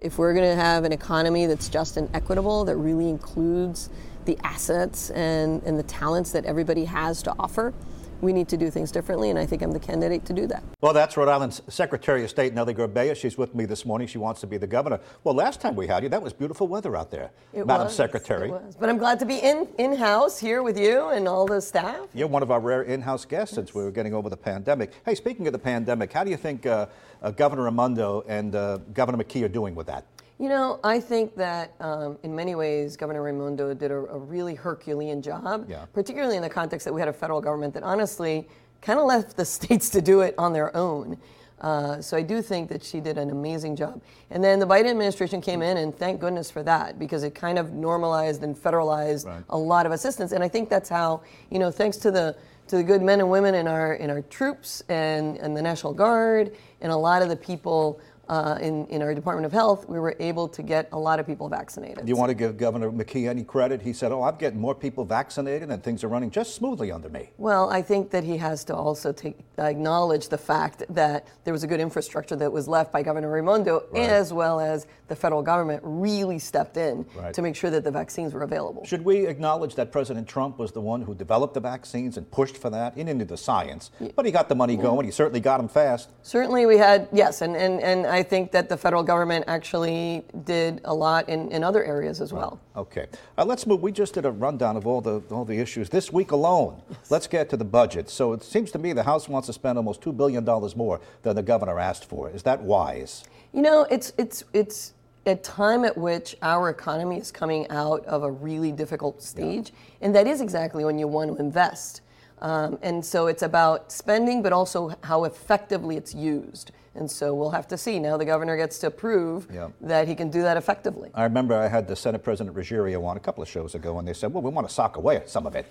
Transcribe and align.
If 0.00 0.16
we're 0.16 0.32
going 0.32 0.48
to 0.48 0.54
have 0.54 0.84
an 0.84 0.92
economy 0.92 1.46
that's 1.46 1.68
just 1.68 1.96
and 1.96 2.08
equitable, 2.14 2.64
that 2.66 2.76
really 2.76 3.08
includes 3.08 3.90
the 4.26 4.38
assets 4.44 5.10
and, 5.10 5.60
and 5.64 5.76
the 5.76 5.82
talents 5.82 6.30
that 6.30 6.44
everybody 6.44 6.84
has 6.84 7.20
to 7.24 7.34
offer, 7.36 7.74
we 8.20 8.32
need 8.32 8.48
to 8.48 8.56
do 8.56 8.70
things 8.70 8.90
differently, 8.90 9.30
and 9.30 9.38
I 9.38 9.46
think 9.46 9.62
I'm 9.62 9.72
the 9.72 9.78
candidate 9.80 10.24
to 10.26 10.32
do 10.32 10.46
that. 10.48 10.62
Well, 10.80 10.92
that's 10.92 11.16
Rhode 11.16 11.28
Island's 11.28 11.62
Secretary 11.68 12.24
of 12.24 12.30
State, 12.30 12.54
Nellie 12.54 12.74
Gorbea. 12.74 13.16
She's 13.16 13.38
with 13.38 13.54
me 13.54 13.64
this 13.64 13.84
morning. 13.86 14.06
She 14.08 14.18
wants 14.18 14.40
to 14.40 14.46
be 14.46 14.56
the 14.58 14.66
governor. 14.66 15.00
Well, 15.24 15.34
last 15.34 15.60
time 15.60 15.76
we 15.76 15.86
had 15.86 16.02
you, 16.02 16.08
that 16.08 16.22
was 16.22 16.32
beautiful 16.32 16.68
weather 16.68 16.96
out 16.96 17.10
there, 17.10 17.30
It 17.52 17.66
Madam 17.66 17.86
was, 17.86 17.94
Secretary. 17.94 18.48
it 18.48 18.52
was. 18.52 18.76
But 18.76 18.88
I'm 18.88 18.98
glad 18.98 19.18
to 19.20 19.26
be 19.26 19.38
in 19.38 19.68
in 19.78 19.94
house 19.96 20.38
here 20.38 20.62
with 20.62 20.78
you 20.78 21.08
and 21.08 21.28
all 21.28 21.46
the 21.46 21.60
staff. 21.60 22.06
You're 22.14 22.28
one 22.28 22.42
of 22.42 22.50
our 22.50 22.60
rare 22.60 22.82
in-house 22.82 23.24
guests 23.24 23.54
since 23.54 23.74
we 23.74 23.82
were 23.82 23.90
getting 23.90 24.14
over 24.14 24.28
the 24.28 24.36
pandemic. 24.36 24.92
Hey, 25.04 25.14
speaking 25.14 25.46
of 25.46 25.52
the 25.52 25.58
pandemic, 25.58 26.12
how 26.12 26.24
do 26.24 26.30
you 26.30 26.36
think 26.36 26.66
uh, 26.66 26.86
uh, 27.22 27.30
Governor 27.30 27.64
Raimondo 27.64 28.24
and 28.28 28.54
uh, 28.54 28.78
Governor 28.94 29.22
McKee 29.22 29.44
are 29.44 29.48
doing 29.48 29.74
with 29.74 29.86
that? 29.86 30.04
You 30.38 30.48
know, 30.48 30.78
I 30.84 31.00
think 31.00 31.34
that 31.36 31.74
um, 31.80 32.16
in 32.22 32.34
many 32.34 32.54
ways, 32.54 32.96
Governor 32.96 33.22
Raimondo 33.22 33.74
did 33.74 33.90
a, 33.90 33.96
a 33.96 34.18
really 34.18 34.54
Herculean 34.54 35.20
job, 35.20 35.66
Yeah. 35.68 35.86
particularly 35.92 36.36
in 36.36 36.42
the 36.42 36.48
context 36.48 36.84
that 36.84 36.92
we 36.94 37.00
had 37.00 37.08
a 37.08 37.12
federal 37.12 37.40
government 37.40 37.74
that 37.74 37.82
honestly 37.82 38.48
kind 38.80 39.00
of 39.00 39.06
left 39.06 39.36
the 39.36 39.44
states 39.56 39.88
to 39.90 40.00
do 40.00 40.20
it 40.20 40.34
on 40.38 40.52
their 40.52 40.74
own. 40.76 41.16
Uh, 41.60 42.00
so 42.00 42.16
I 42.16 42.22
do 42.22 42.40
think 42.40 42.68
that 42.68 42.84
she 42.84 43.00
did 43.00 43.18
an 43.18 43.30
amazing 43.30 43.74
job. 43.74 44.00
And 44.30 44.44
then 44.44 44.60
the 44.60 44.66
Biden 44.66 44.86
administration 44.86 45.40
came 45.40 45.60
in, 45.60 45.76
and 45.78 45.92
thank 45.96 46.20
goodness 46.20 46.52
for 46.52 46.62
that, 46.62 47.00
because 47.00 47.24
it 47.24 47.34
kind 47.34 47.58
of 47.58 47.72
normalized 47.72 48.44
and 48.44 48.56
federalized 48.56 49.26
Right. 49.26 49.42
a 49.50 49.58
lot 49.58 49.86
of 49.86 49.90
assistance. 49.90 50.30
And 50.30 50.44
I 50.44 50.46
think 50.48 50.68
that's 50.68 50.88
how, 50.88 51.22
you 51.50 51.58
know, 51.58 51.72
thanks 51.72 51.96
to 51.98 52.12
the 52.12 52.36
to 52.68 52.76
the 52.76 52.82
good 52.84 53.00
men 53.00 53.18
and 53.18 53.30
women 53.30 53.54
in 53.54 53.66
our 53.66 53.94
in 53.94 54.10
our 54.10 54.20
troops 54.20 54.82
and, 54.90 55.38
and 55.38 55.56
the 55.56 55.62
National 55.62 55.94
Guard 55.94 56.54
and 56.82 56.92
a 56.92 56.96
lot 56.96 57.22
of 57.22 57.30
the 57.30 57.36
people 57.36 57.98
uh, 58.28 58.58
in, 58.60 58.86
in 58.88 59.02
our 59.02 59.14
Department 59.14 59.46
of 59.46 59.52
Health, 59.52 59.88
we 59.88 59.98
were 59.98 60.14
able 60.20 60.48
to 60.48 60.62
get 60.62 60.88
a 60.92 60.98
lot 60.98 61.18
of 61.18 61.26
people 61.26 61.48
vaccinated. 61.48 62.04
Do 62.04 62.08
you 62.10 62.16
want 62.16 62.30
to 62.30 62.34
give 62.34 62.56
Governor 62.56 62.90
McKee 62.90 63.28
any 63.28 63.42
credit? 63.44 63.80
He 63.82 63.92
said, 63.92 64.12
oh, 64.12 64.22
I'm 64.22 64.36
getting 64.36 64.60
more 64.60 64.74
people 64.74 65.04
vaccinated 65.04 65.70
and 65.70 65.82
things 65.82 66.04
are 66.04 66.08
running 66.08 66.30
just 66.30 66.54
smoothly 66.54 66.92
under 66.92 67.08
me. 67.08 67.30
Well, 67.38 67.70
I 67.70 67.82
think 67.82 68.10
that 68.10 68.24
he 68.24 68.36
has 68.36 68.64
to 68.64 68.74
also 68.74 69.12
take, 69.12 69.38
acknowledge 69.58 70.28
the 70.28 70.38
fact 70.38 70.82
that 70.90 71.26
there 71.44 71.52
was 71.52 71.64
a 71.64 71.66
good 71.66 71.80
infrastructure 71.80 72.36
that 72.36 72.52
was 72.52 72.68
left 72.68 72.92
by 72.92 73.02
Governor 73.02 73.30
Raimondo, 73.30 73.84
Right. 73.90 74.08
as 74.08 74.32
well 74.32 74.60
as 74.60 74.86
the 75.08 75.16
federal 75.16 75.42
government 75.42 75.80
really 75.84 76.38
stepped 76.38 76.76
in 76.76 77.06
Right. 77.16 77.32
to 77.34 77.42
make 77.42 77.56
sure 77.56 77.70
that 77.70 77.84
the 77.84 77.90
vaccines 77.90 78.34
were 78.34 78.42
available. 78.42 78.84
Should 78.84 79.04
we 79.04 79.26
acknowledge 79.26 79.74
that 79.76 79.90
President 79.90 80.28
Trump 80.28 80.58
was 80.58 80.72
the 80.72 80.80
one 80.80 81.02
who 81.02 81.14
developed 81.14 81.54
the 81.54 81.60
vaccines 81.60 82.16
and 82.16 82.30
pushed 82.30 82.56
for 82.56 82.68
that? 82.70 82.94
He 82.94 83.02
didn't 83.04 83.20
do 83.20 83.24
the 83.24 83.36
science, 83.36 83.90
but 84.14 84.26
he 84.26 84.32
got 84.32 84.48
the 84.48 84.54
money 84.54 84.76
going. 84.76 85.06
He 85.06 85.12
certainly 85.12 85.40
got 85.40 85.56
them 85.58 85.68
fast. 85.68 86.10
Certainly, 86.22 86.66
we 86.66 86.76
had 86.76 87.08
yes, 87.12 87.40
and, 87.40 87.56
and, 87.56 87.80
and 87.80 88.06
I 88.06 88.17
think 88.22 88.52
that 88.52 88.68
the 88.68 88.76
federal 88.76 89.02
government 89.02 89.44
actually 89.48 90.24
did 90.44 90.80
a 90.84 90.94
lot 90.94 91.28
in, 91.28 91.50
in 91.50 91.64
other 91.64 91.84
areas 91.84 92.20
as 92.20 92.32
well. 92.32 92.60
Okay, 92.76 93.06
uh, 93.36 93.44
let's 93.44 93.66
move. 93.66 93.82
We 93.82 93.92
just 93.92 94.14
did 94.14 94.24
a 94.24 94.30
rundown 94.30 94.76
of 94.76 94.86
all 94.86 95.00
the 95.00 95.22
all 95.30 95.44
the 95.44 95.58
issues 95.58 95.88
this 95.88 96.12
week 96.12 96.30
alone. 96.32 96.82
Let's 97.10 97.26
get 97.26 97.48
to 97.50 97.56
the 97.56 97.64
budget. 97.64 98.08
So 98.10 98.32
it 98.32 98.42
seems 98.42 98.70
to 98.72 98.78
me 98.78 98.92
the 98.92 99.02
House 99.02 99.28
wants 99.28 99.46
to 99.46 99.52
spend 99.52 99.78
almost 99.78 100.00
two 100.00 100.12
billion 100.12 100.44
dollars 100.44 100.76
more 100.76 101.00
than 101.22 101.36
the 101.36 101.42
governor 101.42 101.78
asked 101.78 102.08
for. 102.08 102.30
Is 102.30 102.42
that 102.44 102.62
wise? 102.62 103.24
You 103.52 103.62
know, 103.62 103.86
it's 103.90 104.12
it's 104.18 104.44
it's 104.52 104.94
a 105.26 105.36
time 105.36 105.84
at 105.84 105.96
which 105.96 106.36
our 106.42 106.70
economy 106.70 107.18
is 107.18 107.30
coming 107.30 107.68
out 107.70 108.04
of 108.06 108.22
a 108.22 108.30
really 108.30 108.72
difficult 108.72 109.22
stage, 109.22 109.72
and 110.00 110.14
that 110.14 110.26
is 110.26 110.40
exactly 110.40 110.84
when 110.84 110.98
you 110.98 111.06
want 111.06 111.30
to 111.30 111.36
invest. 111.36 112.02
Um, 112.40 112.78
and 112.82 113.04
so 113.04 113.26
it's 113.26 113.42
about 113.42 113.90
spending, 113.92 114.42
but 114.42 114.52
also 114.52 114.92
how 115.02 115.24
effectively 115.24 115.96
it's 115.96 116.14
used. 116.14 116.70
And 116.94 117.08
so 117.08 117.32
we'll 117.32 117.50
have 117.50 117.68
to 117.68 117.78
see. 117.78 118.00
Now 118.00 118.16
the 118.16 118.24
governor 118.24 118.56
gets 118.56 118.78
to 118.80 118.90
prove 118.90 119.46
Yeah. 119.52 119.68
that 119.82 120.08
he 120.08 120.16
can 120.16 120.30
do 120.30 120.42
that 120.42 120.56
effectively. 120.56 121.10
I 121.14 121.22
remember 121.24 121.54
I 121.54 121.68
had 121.68 121.86
the 121.86 121.94
Senate 121.94 122.24
President 122.24 122.56
Ruggerio 122.56 123.04
on 123.04 123.16
a 123.16 123.20
couple 123.20 123.40
of 123.40 123.48
shows 123.48 123.76
ago, 123.76 123.98
and 124.00 124.08
they 124.08 124.14
said, 124.14 124.32
"Well, 124.34 124.42
we 124.42 124.50
want 124.50 124.66
to 124.66 124.74
sock 124.74 124.96
away 124.96 125.22
some 125.26 125.46
of 125.46 125.54
it. 125.54 125.66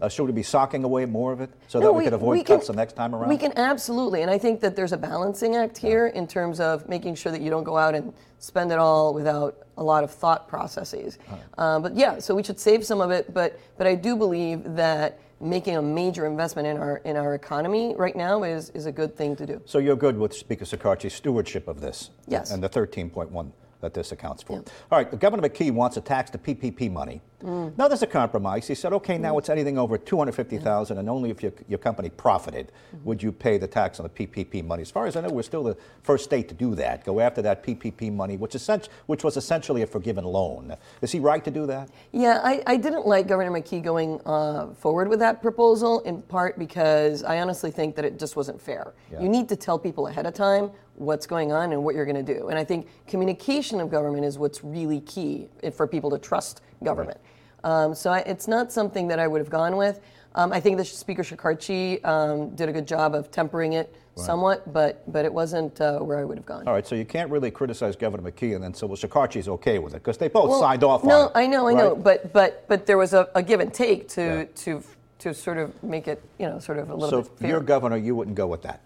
Uh, 0.00 0.08
should 0.08 0.24
we 0.24 0.32
be 0.32 0.42
socking 0.42 0.82
away 0.82 1.06
more 1.06 1.32
of 1.32 1.40
it 1.40 1.50
so 1.68 1.78
that 1.78 1.84
No, 1.84 1.92
we, 1.92 2.02
could 2.04 2.14
avoid 2.14 2.44
can- 2.44 2.56
cuts 2.56 2.66
the 2.66 2.72
next 2.72 2.94
time 2.94 3.14
around?" 3.14 3.28
We 3.28 3.36
can 3.36 3.52
absolutely, 3.56 4.22
and 4.22 4.30
I 4.30 4.38
think 4.38 4.58
that 4.60 4.74
there's 4.74 4.92
a 4.92 4.96
balancing 4.96 5.54
act 5.54 5.78
here 5.78 6.08
in 6.08 6.26
terms 6.26 6.58
of 6.58 6.88
making 6.88 7.14
sure 7.14 7.30
that 7.30 7.42
you 7.42 7.50
don't 7.50 7.64
go 7.64 7.76
out 7.76 7.94
and 7.94 8.12
spend 8.40 8.72
it 8.72 8.78
all 8.78 9.14
without 9.14 9.58
a 9.76 9.82
lot 9.84 10.02
of 10.02 10.10
thought 10.10 10.48
processes. 10.48 11.16
Uh, 11.58 11.78
but 11.78 11.94
yeah, 11.94 12.18
so 12.18 12.34
we 12.34 12.42
should 12.42 12.58
save 12.58 12.84
some 12.84 13.00
of 13.00 13.12
it. 13.12 13.32
But 13.32 13.56
but 13.78 13.86
I 13.86 13.94
do 13.94 14.16
believe 14.16 14.74
that 14.74 15.18
making 15.42 15.76
a 15.76 15.82
major 15.82 16.24
investment 16.26 16.68
in 16.68 16.76
our 16.76 16.98
in 16.98 17.16
our 17.16 17.34
economy 17.34 17.94
right 17.96 18.16
now 18.16 18.44
is 18.44 18.70
is 18.70 18.86
a 18.86 18.92
good 18.92 19.16
thing 19.16 19.36
to 19.36 19.46
do. 19.46 19.60
So 19.64 19.78
you're 19.78 19.96
good 19.96 20.16
with 20.16 20.32
Speaker 20.32 20.64
Shekarchi's 20.64 21.14
stewardship 21.14 21.68
of 21.68 21.80
this? 21.80 22.10
Yes. 22.26 22.52
And 22.52 22.62
the 22.62 22.68
13.1 22.68 23.50
that 23.82 23.92
this 23.92 24.12
accounts 24.12 24.42
for. 24.42 24.54
All 24.54 24.62
right, 24.98 25.10
the 25.10 25.16
Governor 25.16 25.46
McKee 25.48 25.70
wants 25.70 25.94
to 25.94 26.00
tax 26.00 26.30
the 26.30 26.38
PPP 26.38 26.90
money. 26.90 27.20
Mm. 27.42 27.76
Now 27.76 27.88
there's 27.88 28.02
a 28.02 28.06
compromise. 28.06 28.68
He 28.68 28.76
said, 28.76 28.92
okay, 28.92 29.18
now 29.18 29.36
it's 29.36 29.48
anything 29.48 29.76
over 29.76 29.98
250,000 29.98 30.96
and 30.98 31.10
only 31.10 31.30
if 31.30 31.42
your, 31.42 31.52
your 31.68 31.78
company 31.78 32.08
profited 32.08 32.70
Mm-hmm. 32.92 33.04
would 33.04 33.22
you 33.22 33.32
pay 33.32 33.56
the 33.58 33.66
tax 33.66 33.98
on 33.98 34.04
the 34.14 34.26
PPP 34.26 34.64
money. 34.64 34.82
As 34.82 34.90
far 34.90 35.06
as 35.06 35.16
I 35.16 35.22
know, 35.22 35.30
we're 35.30 35.42
still 35.42 35.62
the 35.64 35.76
first 36.02 36.24
state 36.24 36.46
to 36.48 36.54
do 36.54 36.74
that, 36.74 37.04
go 37.04 37.20
after 37.20 37.40
that 37.42 37.64
PPP 37.64 38.12
money, 38.12 38.36
which, 38.36 38.54
essen- 38.54 38.82
which 39.06 39.24
was 39.24 39.36
essentially 39.36 39.82
a 39.82 39.86
forgiven 39.86 40.24
loan. 40.24 40.76
Is 41.00 41.10
he 41.10 41.18
right 41.20 41.42
to 41.44 41.50
do 41.50 41.66
that? 41.66 41.88
Yeah, 42.12 42.40
I, 42.44 42.62
I 42.66 42.76
didn't 42.76 43.06
like 43.06 43.26
Governor 43.26 43.50
McKee 43.50 43.82
going 43.82 44.20
uh, 44.26 44.72
forward 44.74 45.08
with 45.08 45.18
that 45.20 45.40
proposal 45.42 46.00
in 46.00 46.20
part 46.22 46.58
because 46.58 47.24
I 47.24 47.40
honestly 47.40 47.70
think 47.70 47.96
that 47.96 48.04
it 48.04 48.18
just 48.18 48.36
wasn't 48.36 48.60
fair. 48.60 48.92
Yeah. 49.10 49.22
You 49.22 49.28
need 49.28 49.48
to 49.48 49.56
tell 49.56 49.78
people 49.78 50.06
ahead 50.06 50.26
of 50.26 50.34
time 50.34 50.70
what's 50.96 51.26
going 51.26 51.52
on 51.52 51.72
and 51.72 51.82
what 51.84 51.94
you're 51.94 52.04
going 52.04 52.24
to 52.24 52.34
do. 52.34 52.48
And 52.48 52.58
I 52.58 52.64
think 52.64 52.86
communication 53.06 53.80
of 53.80 53.90
government 53.90 54.24
is 54.24 54.38
what's 54.38 54.62
really 54.62 55.00
key 55.00 55.48
for 55.74 55.86
people 55.86 56.10
to 56.10 56.18
trust 56.18 56.60
government. 56.84 57.18
Um, 57.64 57.94
so 57.94 58.10
I, 58.10 58.18
it's 58.20 58.48
not 58.48 58.72
something 58.72 59.08
that 59.08 59.18
I 59.18 59.26
would 59.26 59.40
have 59.40 59.50
gone 59.50 59.76
with. 59.76 60.00
Um, 60.34 60.52
I 60.52 60.60
think 60.60 60.78
that 60.78 60.86
Speaker 60.86 61.22
Shekarchi 61.22 62.04
um, 62.04 62.50
did 62.56 62.68
a 62.68 62.72
good 62.72 62.86
job 62.86 63.14
of 63.14 63.30
tempering 63.30 63.74
it 63.74 63.94
somewhat, 64.14 64.70
but 64.72 65.10
but 65.12 65.24
it 65.24 65.32
wasn't 65.32 65.80
uh, 65.80 65.98
where 66.00 66.18
I 66.18 66.24
would 66.24 66.36
have 66.38 66.46
gone. 66.46 66.66
All 66.66 66.74
right, 66.74 66.86
so 66.86 66.94
you 66.94 67.04
can't 67.04 67.30
really 67.30 67.50
criticize 67.50 67.96
Governor 67.96 68.30
McKee 68.30 68.54
and 68.54 68.62
then 68.64 68.74
say, 68.74 68.86
well, 68.86 68.96
Shekarchi's 68.96 69.48
okay 69.48 69.78
with 69.78 69.94
it, 69.94 69.98
because 70.02 70.18
they 70.18 70.28
both 70.28 70.48
Well, 70.50 70.60
signed 70.60 70.84
off 70.84 71.04
no, 71.04 71.14
on 71.14 71.26
it. 71.28 71.32
No, 71.34 71.40
I 71.40 71.46
know, 71.46 71.68
I 71.68 71.74
know, 71.74 71.96
but 71.96 72.32
but 72.32 72.66
but 72.68 72.86
there 72.86 72.98
was 72.98 73.14
a, 73.14 73.28
a 73.34 73.42
give 73.42 73.60
and 73.60 73.72
take 73.72 74.08
to 74.10 74.20
Yeah. 74.22 74.44
to 74.64 74.82
to 75.20 75.34
sort 75.34 75.58
of 75.58 75.82
make 75.82 76.08
it, 76.08 76.22
you 76.38 76.46
know, 76.46 76.58
sort 76.58 76.78
of 76.78 76.90
a 76.90 76.94
little 76.94 77.10
So 77.10 77.22
bit 77.22 77.32
if 77.32 77.38
fair. 77.38 77.50
you're 77.50 77.60
governor, 77.60 77.96
you 77.96 78.14
wouldn't 78.16 78.36
go 78.36 78.46
with 78.46 78.62
that? 78.62 78.80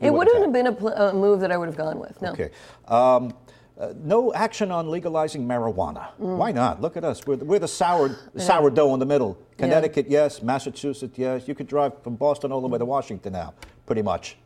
It 0.00 0.10
wouldn't 0.12 0.34
wouldn't 0.38 0.44
have 0.44 0.52
been 0.52 0.66
a, 0.66 0.72
pl- 0.72 0.88
a 0.94 1.12
move 1.12 1.40
that 1.40 1.52
I 1.52 1.56
would 1.56 1.66
have 1.68 1.76
gone 1.76 1.98
with. 1.98 2.20
No. 2.22 2.30
Okay. 2.32 2.50
Um, 2.88 3.34
uh, 3.78 3.94
no 4.02 4.32
action 4.34 4.70
on 4.70 4.90
legalizing 4.90 5.46
marijuana. 5.46 6.10
Mm. 6.20 6.36
Why 6.36 6.52
not? 6.52 6.80
Look 6.80 6.96
at 6.96 7.04
us. 7.04 7.26
We're, 7.26 7.36
the- 7.36 7.44
we're 7.44 7.58
the 7.58 7.68
sour, 7.68 8.16
sourdough 8.36 8.92
in 8.94 9.00
the 9.00 9.06
middle. 9.06 9.38
Connecticut, 9.56 10.06
yes. 10.08 10.42
Massachusetts, 10.42 11.16
yes. 11.18 11.46
You 11.48 11.54
could 11.54 11.66
drive 11.66 12.02
from 12.02 12.16
Boston 12.16 12.52
all 12.52 12.60
the 12.60 12.68
way 12.68 12.78
to 12.78 12.84
Washington 12.84 13.32
now, 13.32 13.54
pretty 13.86 14.02
much. 14.02 14.36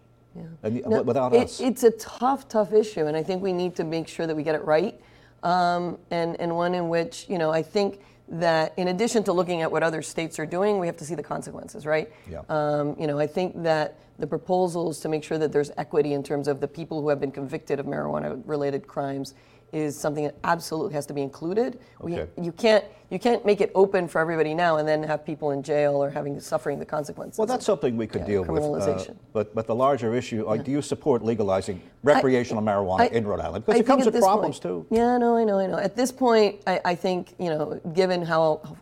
And, 0.65 0.84
No, 0.87 1.03
without 1.03 1.32
it- 1.34 1.44
us. 1.44 1.60
It's 1.60 1.84
a 1.84 1.91
tough, 1.92 2.48
tough 2.48 2.72
issue, 2.72 3.06
and 3.06 3.16
I 3.16 3.22
think 3.22 3.42
we 3.42 3.53
need 3.53 3.76
to 3.76 3.84
make 3.84 4.09
sure 4.09 4.26
that 4.26 4.34
we 4.36 4.42
get 4.42 4.56
it 4.56 4.65
right, 4.65 5.00
um, 5.44 5.98
and 6.10 6.41
and 6.41 6.56
one 6.56 6.75
in 6.75 6.88
which 6.88 7.26
you 7.28 7.38
know 7.38 7.53
I 7.53 7.62
think 7.62 8.00
that 8.29 8.73
in 8.77 8.89
addition 8.89 9.23
to 9.25 9.33
looking 9.33 9.62
at 9.62 9.71
what 9.71 9.83
other 9.83 10.03
states 10.03 10.39
are 10.39 10.47
doing, 10.47 10.79
we 10.79 10.87
have 10.87 10.97
to 10.97 11.05
see 11.05 11.15
the 11.15 11.23
consequences, 11.23 11.85
right? 11.85 12.11
Yeah. 12.31 12.41
Um, 12.49 12.97
you 12.99 13.07
know, 13.07 13.19
I 13.19 13.27
think 13.27 13.62
that 13.62 13.99
the 14.19 14.27
proposals 14.27 15.01
to 15.01 15.09
make 15.09 15.25
sure 15.25 15.39
that 15.39 15.53
there's 15.53 15.71
equity 15.77 16.15
in 16.15 16.23
terms 16.23 16.49
of 16.49 16.61
the 16.61 16.69
people 16.69 17.03
who 17.03 17.09
have 17.09 17.21
been 17.21 17.33
convicted 17.33 17.81
of 17.81 17.87
marijuana-related 17.87 18.87
crimes 18.87 19.34
is 19.75 19.99
something 19.99 20.25
that 20.25 20.37
absolutely 20.45 20.95
has 20.95 21.05
to 21.07 21.12
be 21.12 21.21
included. 21.21 21.81
Okay. 22.01 22.29
We, 22.37 22.45
you 22.45 22.53
can't 22.53 22.85
you 23.11 23.19
can't 23.19 23.45
make 23.45 23.61
it 23.61 23.71
open 23.75 24.09
for 24.09 24.21
everybody 24.21 24.55
now 24.55 24.79
and 24.79 24.89
then 24.89 25.03
have 25.03 25.25
people 25.25 25.51
in 25.51 25.62
jail 25.62 26.03
or 26.03 26.11
having 26.11 26.41
suffering 26.41 26.79
the 26.79 26.87
consequences. 26.87 27.39
well, 27.39 27.47
that's 27.47 27.67
something 27.67 27.97
we 27.97 28.07
could 28.07 28.23
yeah, 28.23 28.27
deal 28.27 28.45
with. 28.45 28.63
uh, 28.63 28.67
criminalization. 28.67 29.17
but, 29.33 29.55
but 29.55 29.67
the 29.67 29.75
larger 29.75 30.15
issue, 30.15 30.47
uh, 30.47 30.57
do 30.57 30.71
you 30.71 30.81
support 30.83 31.23
legalizing 31.23 31.81
recreational 32.03 32.63
marijuana 32.63 33.01
I- 33.01 33.07
in 33.09 33.27
Rhode 33.27 33.41
Island? 33.41 33.65
I 33.69 33.73
Because 33.73 33.81
it 33.81 33.87
comes 33.87 34.07
with 34.07 34.19
problems, 34.19 34.59
point- 34.59 34.89
too. 34.91 34.97
Yeah, 34.97 35.19
no, 35.19 35.37
I 35.37 35.45
know, 35.45 35.59
I 35.59 35.67
know. 35.67 35.79
At 35.79 35.95
this 35.95 36.10
point, 36.10 36.60
I, 36.66 36.81
I 36.84 36.95
think 36.95 37.34
you 37.39 37.51
know, 37.51 37.78
given 37.93 38.22
how 38.22 38.77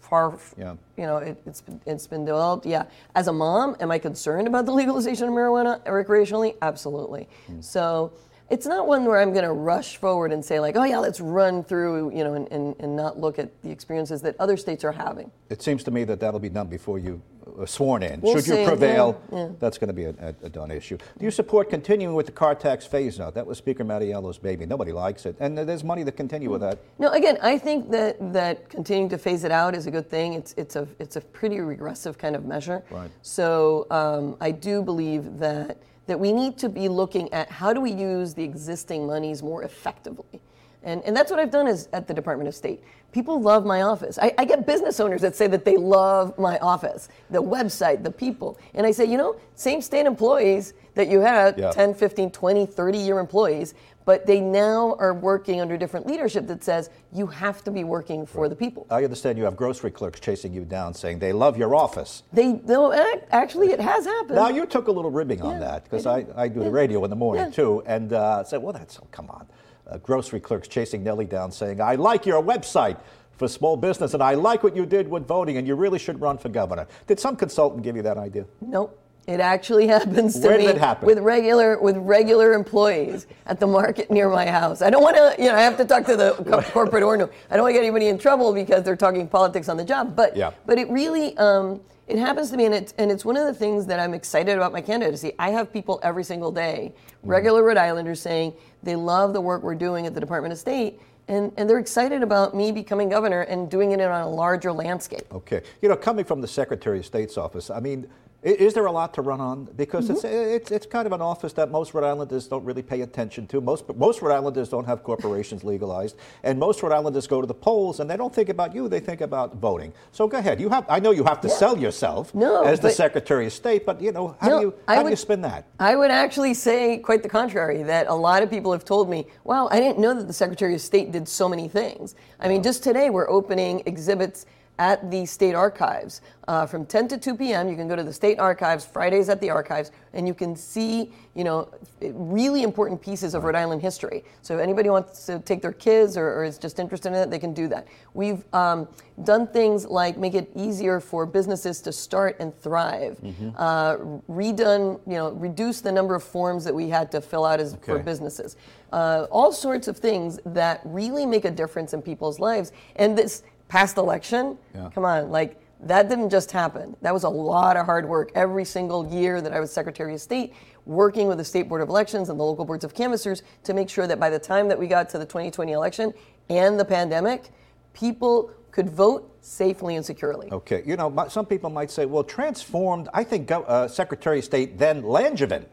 far 0.00 0.36
Yeah. 0.58 0.74
you 0.98 1.06
know 1.06 1.18
it, 1.18 1.40
it's 1.46 1.60
been, 1.62 1.80
it's 1.86 2.06
been 2.06 2.24
developed, 2.26 2.66
yeah. 2.66 2.84
As 3.14 3.28
a 3.28 3.32
mom, 3.32 3.76
am 3.80 3.90
I 3.90 3.98
concerned 3.98 4.46
about 4.48 4.66
the 4.66 4.72
legalization 4.72 5.28
of 5.28 5.32
marijuana 5.34 5.82
recreationally? 5.86 6.56
Absolutely. 6.60 7.28
Hmm. 7.46 7.60
So. 7.60 8.12
It's 8.50 8.66
not 8.66 8.88
one 8.88 9.04
where 9.04 9.20
I'm 9.20 9.32
going 9.32 9.44
to 9.44 9.52
rush 9.52 9.96
forward 9.96 10.32
and 10.32 10.44
say 10.44 10.58
like, 10.58 10.76
oh 10.76 10.82
yeah, 10.82 10.98
let's 10.98 11.20
run 11.20 11.62
through, 11.62 12.10
you 12.10 12.24
know, 12.24 12.34
and, 12.34 12.50
and, 12.50 12.74
and 12.80 12.96
not 12.96 13.18
look 13.18 13.38
at 13.38 13.62
the 13.62 13.70
experiences 13.70 14.20
that 14.22 14.34
other 14.40 14.56
states 14.56 14.82
are 14.82 14.90
having. 14.90 15.30
It 15.50 15.62
seems 15.62 15.84
to 15.84 15.92
me 15.92 16.02
that 16.04 16.18
that'll 16.18 16.40
be 16.40 16.48
done 16.48 16.66
before 16.66 16.98
you 16.98 17.22
uh, 17.58 17.64
sworn 17.64 18.02
in. 18.02 18.20
We'll 18.20 18.40
Should 18.40 18.58
you 18.58 18.66
prevail, 18.66 19.22
yeah, 19.30 19.38
yeah. 19.38 19.48
that's 19.60 19.78
going 19.78 19.88
to 19.88 19.94
be 19.94 20.04
a, 20.04 20.14
a, 20.20 20.46
a 20.46 20.48
done 20.48 20.72
issue. 20.72 20.96
Do 20.96 21.24
you 21.24 21.30
support 21.30 21.70
continuing 21.70 22.16
with 22.16 22.26
the 22.26 22.32
car 22.32 22.56
tax 22.56 22.84
phase 22.86 23.20
out? 23.20 23.34
That 23.34 23.46
was 23.46 23.58
Speaker 23.58 23.84
Mattiello's 23.84 24.38
baby. 24.38 24.66
Nobody 24.66 24.90
likes 24.90 25.26
it, 25.26 25.36
and 25.38 25.56
there's 25.56 25.84
money 25.84 26.04
to 26.04 26.12
continue 26.12 26.50
with 26.50 26.60
that. 26.62 26.80
No, 26.98 27.10
again, 27.10 27.38
I 27.42 27.56
think 27.56 27.90
that 27.92 28.32
that 28.32 28.68
continuing 28.68 29.08
to 29.10 29.18
phase 29.18 29.44
it 29.44 29.52
out 29.52 29.76
is 29.76 29.86
a 29.86 29.90
good 29.92 30.10
thing. 30.10 30.34
It's 30.34 30.54
it's 30.56 30.74
a 30.74 30.88
it's 30.98 31.16
a 31.16 31.20
pretty 31.20 31.60
regressive 31.60 32.18
kind 32.18 32.34
of 32.34 32.44
measure. 32.44 32.82
Right. 32.90 33.10
So 33.22 33.86
um, 33.90 34.36
I 34.40 34.50
do 34.50 34.82
believe 34.82 35.38
that 35.38 35.82
that 36.10 36.18
we 36.18 36.32
need 36.32 36.58
to 36.58 36.68
be 36.68 36.88
looking 36.88 37.32
at 37.32 37.48
how 37.48 37.72
do 37.72 37.80
we 37.80 37.92
use 37.92 38.34
the 38.34 38.42
existing 38.42 39.06
monies 39.06 39.44
more 39.44 39.62
effectively. 39.62 40.40
And, 40.82 41.02
and 41.04 41.14
that's 41.14 41.30
what 41.30 41.38
I've 41.40 41.50
done 41.50 41.66
is 41.66 41.88
at 41.92 42.06
the 42.08 42.14
Department 42.14 42.48
of 42.48 42.54
State. 42.54 42.82
People 43.12 43.40
love 43.40 43.66
my 43.66 43.82
office. 43.82 44.18
I, 44.18 44.32
I 44.38 44.44
get 44.44 44.66
business 44.66 45.00
owners 45.00 45.20
that 45.22 45.34
say 45.36 45.46
that 45.48 45.64
they 45.64 45.76
love 45.76 46.38
my 46.38 46.58
office, 46.58 47.08
the 47.28 47.42
website, 47.42 48.02
the 48.04 48.10
people. 48.10 48.58
And 48.74 48.86
I 48.86 48.92
say, 48.92 49.04
you 49.04 49.18
know, 49.18 49.36
same 49.56 49.82
state 49.82 50.06
employees 50.06 50.74
that 50.94 51.08
you 51.08 51.20
had, 51.20 51.58
Yeah. 51.58 51.70
10, 51.70 51.94
15, 51.94 52.30
20, 52.30 52.66
30 52.66 52.98
year 52.98 53.18
employees, 53.18 53.74
but 54.04 54.26
they 54.26 54.40
now 54.40 54.96
are 54.98 55.12
working 55.12 55.60
under 55.60 55.76
different 55.76 56.06
leadership 56.06 56.46
that 56.46 56.64
says 56.64 56.88
you 57.12 57.26
have 57.26 57.62
to 57.64 57.70
be 57.70 57.84
working 57.84 58.24
for 58.24 58.48
the 58.48 58.56
people. 58.56 58.86
I 58.90 59.04
understand 59.04 59.38
you 59.38 59.44
have 59.44 59.56
grocery 59.56 59.90
clerks 59.90 60.20
chasing 60.20 60.52
you 60.52 60.64
down 60.64 60.94
saying 60.94 61.18
they 61.18 61.32
love 61.32 61.58
your 61.58 61.74
office. 61.74 62.22
They 62.32 62.54
no, 62.64 62.92
actually, 63.30 63.72
it 63.72 63.80
has 63.80 64.06
happened. 64.06 64.36
Now 64.36 64.48
you 64.48 64.66
took 64.66 64.88
a 64.88 64.92
little 64.92 65.10
ribbing 65.10 65.42
on 65.42 65.60
that 65.60 65.84
because 65.84 66.06
I 66.06 66.20
I. 66.36 66.44
I 66.44 66.48
do 66.48 66.60
the 66.64 66.70
radio 66.70 67.04
in 67.04 67.10
the 67.10 67.16
morning 67.16 67.44
Yeah. 67.46 67.50
too, 67.50 67.82
and 67.86 68.12
uh, 68.12 68.42
said, 68.44 68.62
"Well, 68.62 68.72
that's 68.72 68.98
oh, 69.00 69.06
come 69.12 69.28
on." 69.30 69.46
Uh, 69.90 69.98
grocery 69.98 70.40
clerks 70.40 70.68
chasing 70.68 71.02
Nellie 71.02 71.24
down, 71.26 71.50
saying, 71.50 71.80
"I 71.80 71.96
like 71.96 72.24
your 72.26 72.42
website 72.42 72.96
for 73.32 73.48
small 73.48 73.76
business, 73.76 74.14
and 74.14 74.22
I 74.22 74.34
like 74.34 74.62
what 74.62 74.76
you 74.76 74.86
did 74.86 75.08
with 75.08 75.26
voting, 75.26 75.56
and 75.56 75.66
you 75.66 75.74
really 75.74 75.98
should 75.98 76.20
run 76.20 76.38
for 76.38 76.48
governor." 76.48 76.86
Did 77.06 77.18
some 77.18 77.36
consultant 77.36 77.82
give 77.82 77.96
you 77.96 78.02
that 78.02 78.16
idea? 78.18 78.44
Nope. 78.60 78.96
It 79.30 79.38
actually 79.38 79.86
happens 79.96 80.40
to 80.40 80.48
Where 80.48 80.58
me 80.58 80.66
did 80.66 80.76
it 80.76 80.80
happen? 80.80 81.06
with 81.06 81.18
regular 81.20 81.78
with 81.80 81.96
regular 81.98 82.52
employees 82.52 83.26
at 83.46 83.60
the 83.60 83.66
market 83.66 84.10
near 84.10 84.28
my 84.28 84.46
house. 84.46 84.82
I 84.82 84.90
don't 84.90 85.02
want 85.02 85.16
to, 85.16 85.36
you 85.40 85.48
know, 85.48 85.54
I 85.54 85.60
have 85.60 85.76
to 85.76 85.84
talk 85.84 86.04
to 86.06 86.16
the 86.16 86.32
co- 86.50 86.62
corporate 86.62 87.04
owner. 87.04 87.30
I 87.50 87.54
don't 87.54 87.62
want 87.62 87.72
to 87.74 87.80
get 87.80 87.84
anybody 87.84 88.08
in 88.08 88.18
trouble 88.18 88.52
because 88.52 88.82
they're 88.82 88.96
talking 88.96 89.28
politics 89.28 89.68
on 89.68 89.76
the 89.76 89.84
job. 89.84 90.16
But 90.16 90.36
Yeah. 90.36 90.50
but 90.66 90.78
it 90.78 90.90
really 90.90 91.36
um, 91.38 91.80
it 92.08 92.18
happens 92.18 92.50
to 92.50 92.56
me, 92.56 92.64
and 92.66 92.74
it's 92.74 92.92
and 92.98 93.08
it's 93.12 93.24
one 93.24 93.36
of 93.36 93.46
the 93.46 93.54
things 93.54 93.86
that 93.86 94.00
I'm 94.00 94.14
excited 94.14 94.56
about 94.56 94.72
my 94.72 94.80
candidacy. 94.80 95.32
I 95.38 95.50
have 95.50 95.72
people 95.72 96.00
every 96.02 96.24
single 96.24 96.50
day, 96.50 96.92
Mm-hmm. 97.20 97.28
regular 97.30 97.62
Rhode 97.62 97.76
Islanders, 97.76 98.20
saying 98.20 98.54
they 98.82 98.96
love 98.96 99.32
the 99.32 99.40
work 99.40 99.62
we're 99.62 99.74
doing 99.76 100.06
at 100.06 100.14
the 100.14 100.20
Department 100.20 100.52
of 100.52 100.58
State. 100.58 101.00
And, 101.28 101.52
and 101.56 101.70
they're 101.70 101.78
excited 101.78 102.24
about 102.24 102.56
me 102.56 102.72
becoming 102.72 103.08
governor 103.08 103.42
and 103.42 103.70
doing 103.70 103.92
it 103.92 104.00
on 104.00 104.22
a 104.22 104.28
larger 104.28 104.72
landscape. 104.72 105.32
Okay. 105.32 105.60
You 105.80 105.88
know, 105.88 105.94
coming 105.94 106.24
from 106.24 106.40
the 106.40 106.48
Secretary 106.48 106.98
of 106.98 107.06
State's 107.06 107.36
office, 107.38 107.70
I 107.70 107.78
mean, 107.78 108.08
is 108.42 108.72
there 108.72 108.86
a 108.86 108.92
lot 108.92 109.12
to 109.14 109.22
run 109.22 109.40
on? 109.40 109.64
Because 109.76 110.08
it's, 110.08 110.22
Mm-hmm. 110.22 110.50
it's, 110.56 110.70
it's 110.70 110.86
kind 110.86 111.06
of 111.06 111.12
an 111.12 111.20
office 111.20 111.52
that 111.54 111.70
most 111.70 111.92
Rhode 111.92 112.04
Islanders 112.06 112.46
don't 112.48 112.64
really 112.64 112.82
pay 112.82 113.02
attention 113.02 113.46
to. 113.48 113.60
Most, 113.60 113.84
most 113.96 114.22
Rhode 114.22 114.32
Islanders 114.34 114.68
don't 114.70 114.86
have 114.86 115.02
corporations 115.02 115.62
legalized. 115.72 116.16
And 116.42 116.58
most 116.58 116.82
Rhode 116.82 116.92
Islanders 116.92 117.26
go 117.26 117.40
to 117.40 117.46
the 117.46 117.54
polls 117.54 118.00
and 118.00 118.08
they 118.08 118.16
don't 118.16 118.34
think 118.34 118.48
about 118.48 118.74
you, 118.74 118.88
they 118.88 119.00
think 119.00 119.20
about 119.20 119.56
voting. 119.56 119.92
So 120.12 120.26
go 120.26 120.38
ahead. 120.38 120.60
You 120.60 120.68
have, 120.70 120.86
I 120.88 121.00
know 121.00 121.10
you 121.10 121.24
have 121.24 121.40
to 121.42 121.48
sell 121.50 121.76
yourself 121.76 122.34
No, 122.34 122.62
as 122.62 122.80
the 122.80 122.90
Secretary 122.90 123.46
of 123.46 123.52
State, 123.52 123.84
but, 123.84 124.00
you 124.00 124.12
know, 124.12 124.34
how, 124.40 124.48
No, 124.48 124.58
do, 124.58 124.64
you, 124.66 124.74
I 124.88 124.94
how 124.94 125.02
do 125.02 125.08
you 125.08 125.10
would- 125.12 125.18
spin 125.18 125.42
that? 125.42 125.66
I 125.78 125.96
would 125.96 126.10
actually 126.10 126.54
say 126.54 126.98
quite 126.98 127.22
the 127.22 127.28
contrary, 127.28 127.82
that 127.82 128.06
a 128.06 128.14
lot 128.14 128.42
of 128.42 128.48
people 128.50 128.72
have 128.72 128.84
told 128.84 129.10
me, 129.10 129.26
wow, 129.44 129.68
I 129.70 129.80
didn't 129.80 129.98
know 129.98 130.14
that 130.14 130.26
the 130.26 130.32
Secretary 130.32 130.74
of 130.74 130.80
State 130.80 131.12
did 131.12 131.28
so 131.28 131.48
many 131.48 131.68
things. 131.68 132.14
I 132.38 132.48
mean, 132.48 132.62
just 132.62 132.82
today 132.82 133.10
we're 133.10 133.28
opening 133.28 133.82
exhibits 133.86 134.46
at 134.80 135.10
the 135.10 135.26
state 135.26 135.54
archives 135.54 136.22
uh, 136.48 136.66
from 136.66 136.86
10 136.86 137.06
to 137.06 137.18
2 137.18 137.36
p.m. 137.36 137.68
You 137.68 137.76
can 137.76 137.86
go 137.86 137.94
to 137.94 138.02
the 138.02 138.12
state 138.12 138.40
archives 138.40 138.84
Fridays 138.84 139.28
at 139.28 139.40
the 139.40 139.50
archives, 139.50 139.92
and 140.14 140.26
you 140.26 140.32
can 140.32 140.56
see, 140.56 141.12
you 141.34 141.44
know, 141.44 141.68
really 142.00 142.62
important 142.62 143.00
pieces 143.00 143.34
of 143.34 143.44
Rhode 143.44 143.54
Island 143.54 143.82
history. 143.82 144.24
So 144.40 144.54
if 144.54 144.60
anybody 144.60 144.88
wants 144.88 145.26
to 145.26 145.38
take 145.40 145.60
their 145.60 145.74
kids 145.74 146.16
or, 146.16 146.26
or 146.32 146.44
is 146.44 146.56
just 146.58 146.80
interested 146.80 147.10
in 147.10 147.14
it, 147.14 147.30
they 147.30 147.38
can 147.38 147.52
do 147.52 147.68
that. 147.68 147.86
We've 148.14 148.42
um, 148.54 148.88
done 149.22 149.46
things 149.46 149.86
like 149.86 150.16
make 150.16 150.34
it 150.34 150.50
easier 150.56 150.98
for 150.98 151.26
businesses 151.26 151.80
to 151.82 151.92
start 151.92 152.36
and 152.40 152.58
thrive. 152.58 153.20
Uh, 153.56 153.96
redone, 154.30 154.98
you 155.06 155.14
know, 155.14 155.32
reduce 155.32 155.82
the 155.82 155.92
number 155.92 156.14
of 156.14 156.24
forms 156.24 156.64
that 156.64 156.74
we 156.74 156.88
had 156.88 157.12
to 157.12 157.20
fill 157.20 157.44
out 157.44 157.60
as 157.60 157.76
for 157.82 157.98
businesses. 157.98 158.56
Uh, 158.92 159.26
all 159.30 159.52
sorts 159.52 159.86
of 159.86 159.98
things 159.98 160.40
that 160.46 160.80
really 160.84 161.26
make 161.26 161.44
a 161.44 161.50
difference 161.50 161.92
in 161.92 162.02
people's 162.02 162.40
lives. 162.40 162.72
And 162.96 163.16
this 163.16 163.44
past 163.70 163.96
election, 163.96 164.58
Yeah. 164.74 164.90
come 164.92 165.04
on, 165.04 165.30
like 165.30 165.56
that 165.82 166.10
didn't 166.10 166.28
just 166.28 166.50
happen. 166.50 166.94
That 167.00 167.14
was 167.14 167.22
a 167.24 167.28
lot 167.28 167.76
of 167.78 167.86
hard 167.86 168.06
work 168.06 168.30
every 168.34 168.66
single 168.66 169.06
year 169.06 169.40
that 169.40 169.52
I 169.52 169.60
was 169.60 169.72
Secretary 169.72 170.12
of 170.12 170.20
State, 170.20 170.52
working 170.84 171.28
with 171.28 171.38
the 171.38 171.44
State 171.44 171.68
Board 171.68 171.80
of 171.80 171.88
Elections 171.88 172.28
and 172.28 172.38
the 172.38 172.44
local 172.44 172.64
boards 172.66 172.84
of 172.84 172.92
canvassers 172.92 173.42
to 173.64 173.72
make 173.72 173.88
sure 173.88 174.06
that 174.06 174.18
by 174.20 174.28
the 174.28 174.38
time 174.38 174.68
that 174.68 174.78
we 174.78 174.86
got 174.88 175.08
to 175.10 175.18
the 175.18 175.24
2020 175.24 175.72
election 175.72 176.12
and 176.50 176.78
the 176.78 176.84
pandemic, 176.84 177.50
people 177.94 178.50
could 178.72 178.90
vote 178.90 179.34
safely 179.40 179.96
and 179.96 180.04
securely. 180.04 180.50
Okay, 180.52 180.82
you 180.84 180.96
know, 180.96 181.26
some 181.28 181.46
people 181.46 181.70
might 181.70 181.90
say, 181.90 182.04
well, 182.06 182.24
transformed, 182.24 183.08
I 183.14 183.24
think 183.24 183.50
uh, 183.50 183.86
Secretary 183.88 184.40
of 184.40 184.44
State 184.44 184.78
then 184.78 185.02
Langevin, 185.02 185.64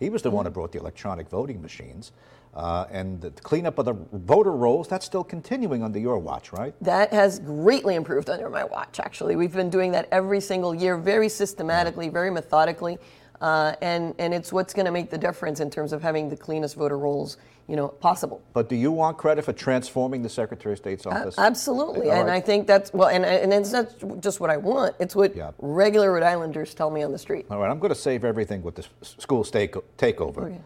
he 0.00 0.10
was 0.10 0.20
the 0.22 0.30
one 0.30 0.44
who 0.44 0.50
brought 0.50 0.72
the 0.72 0.78
electronic 0.80 1.28
voting 1.28 1.62
machines. 1.62 2.12
Uh, 2.56 2.86
and 2.90 3.20
the 3.20 3.30
cleanup 3.30 3.78
of 3.78 3.84
the 3.84 3.92
voter 4.14 4.52
rolls, 4.52 4.88
that's 4.88 5.04
still 5.04 5.22
continuing 5.22 5.82
under 5.82 5.98
your 5.98 6.18
watch, 6.18 6.52
right? 6.54 6.74
That 6.80 7.12
has 7.12 7.38
greatly 7.38 7.94
improved 7.94 8.30
under 8.30 8.48
my 8.48 8.64
watch, 8.64 8.98
actually. 8.98 9.36
We've 9.36 9.52
been 9.52 9.68
doing 9.68 9.92
that 9.92 10.08
every 10.10 10.40
single 10.40 10.74
year, 10.74 10.96
very 10.96 11.28
systematically, 11.28 12.08
very 12.08 12.30
methodically. 12.30 12.96
Uh, 13.42 13.74
and, 13.82 14.14
and 14.18 14.32
it's 14.32 14.54
what's 14.54 14.72
going 14.72 14.86
to 14.86 14.92
make 14.92 15.10
the 15.10 15.18
difference 15.18 15.60
in 15.60 15.70
terms 15.70 15.92
of 15.92 16.00
having 16.00 16.30
the 16.30 16.36
cleanest 16.36 16.76
voter 16.76 16.96
rolls 16.96 17.36
you 17.68 17.74
know, 17.74 17.88
possible. 17.88 18.40
But 18.52 18.68
do 18.68 18.76
you 18.76 18.92
want 18.92 19.18
credit 19.18 19.44
for 19.44 19.52
transforming 19.52 20.22
the 20.22 20.28
Secretary 20.28 20.72
of 20.74 20.78
State's 20.78 21.04
office? 21.04 21.34
Absolutely, 21.36 22.10
All 22.10 22.20
and. 22.20 22.30
I 22.30 22.40
think 22.40 22.66
that's 22.66 22.92
well, 22.92 23.08
and 23.08 23.24
and 23.24 23.52
it's 23.52 23.72
not 23.72 24.20
just 24.20 24.38
what 24.38 24.50
I 24.50 24.56
want; 24.56 24.94
it's 25.00 25.16
what 25.16 25.34
Yeah. 25.34 25.50
regular 25.58 26.12
Rhode 26.12 26.22
Islanders 26.22 26.74
tell 26.74 26.90
me 26.90 27.02
on 27.02 27.10
the 27.10 27.18
street. 27.18 27.46
All 27.50 27.58
right, 27.58 27.68
I'm 27.68 27.80
going 27.80 27.92
to 27.92 27.98
save 27.98 28.24
everything 28.24 28.62
with 28.62 28.76
the 28.76 28.86
school 29.02 29.42
state 29.42 29.72
takeover, 29.98 30.44
Okay. 30.44 30.60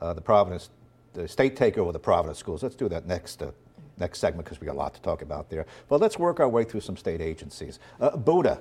uh, 0.00 0.14
the 0.14 0.22
Providence, 0.22 0.70
the 1.16 1.26
state 1.26 1.56
takeover 1.56 1.88
of 1.88 1.92
the 1.94 1.98
Providence 1.98 2.38
schools. 2.38 2.62
Let's 2.62 2.76
do 2.76 2.88
that 2.90 3.06
next 3.06 3.42
uh, 3.42 3.50
next 3.98 4.18
segment 4.18 4.44
because 4.44 4.60
we 4.60 4.66
got 4.66 4.74
a 4.74 4.78
lot 4.78 4.94
to 4.94 5.00
talk 5.00 5.22
about 5.22 5.48
there. 5.48 5.66
But 5.88 6.00
let's 6.00 6.18
work 6.18 6.38
our 6.38 6.48
way 6.48 6.64
through 6.64 6.82
some 6.82 6.96
state 6.96 7.20
agencies. 7.20 7.78
Uh, 7.98 8.16
Buda, 8.16 8.60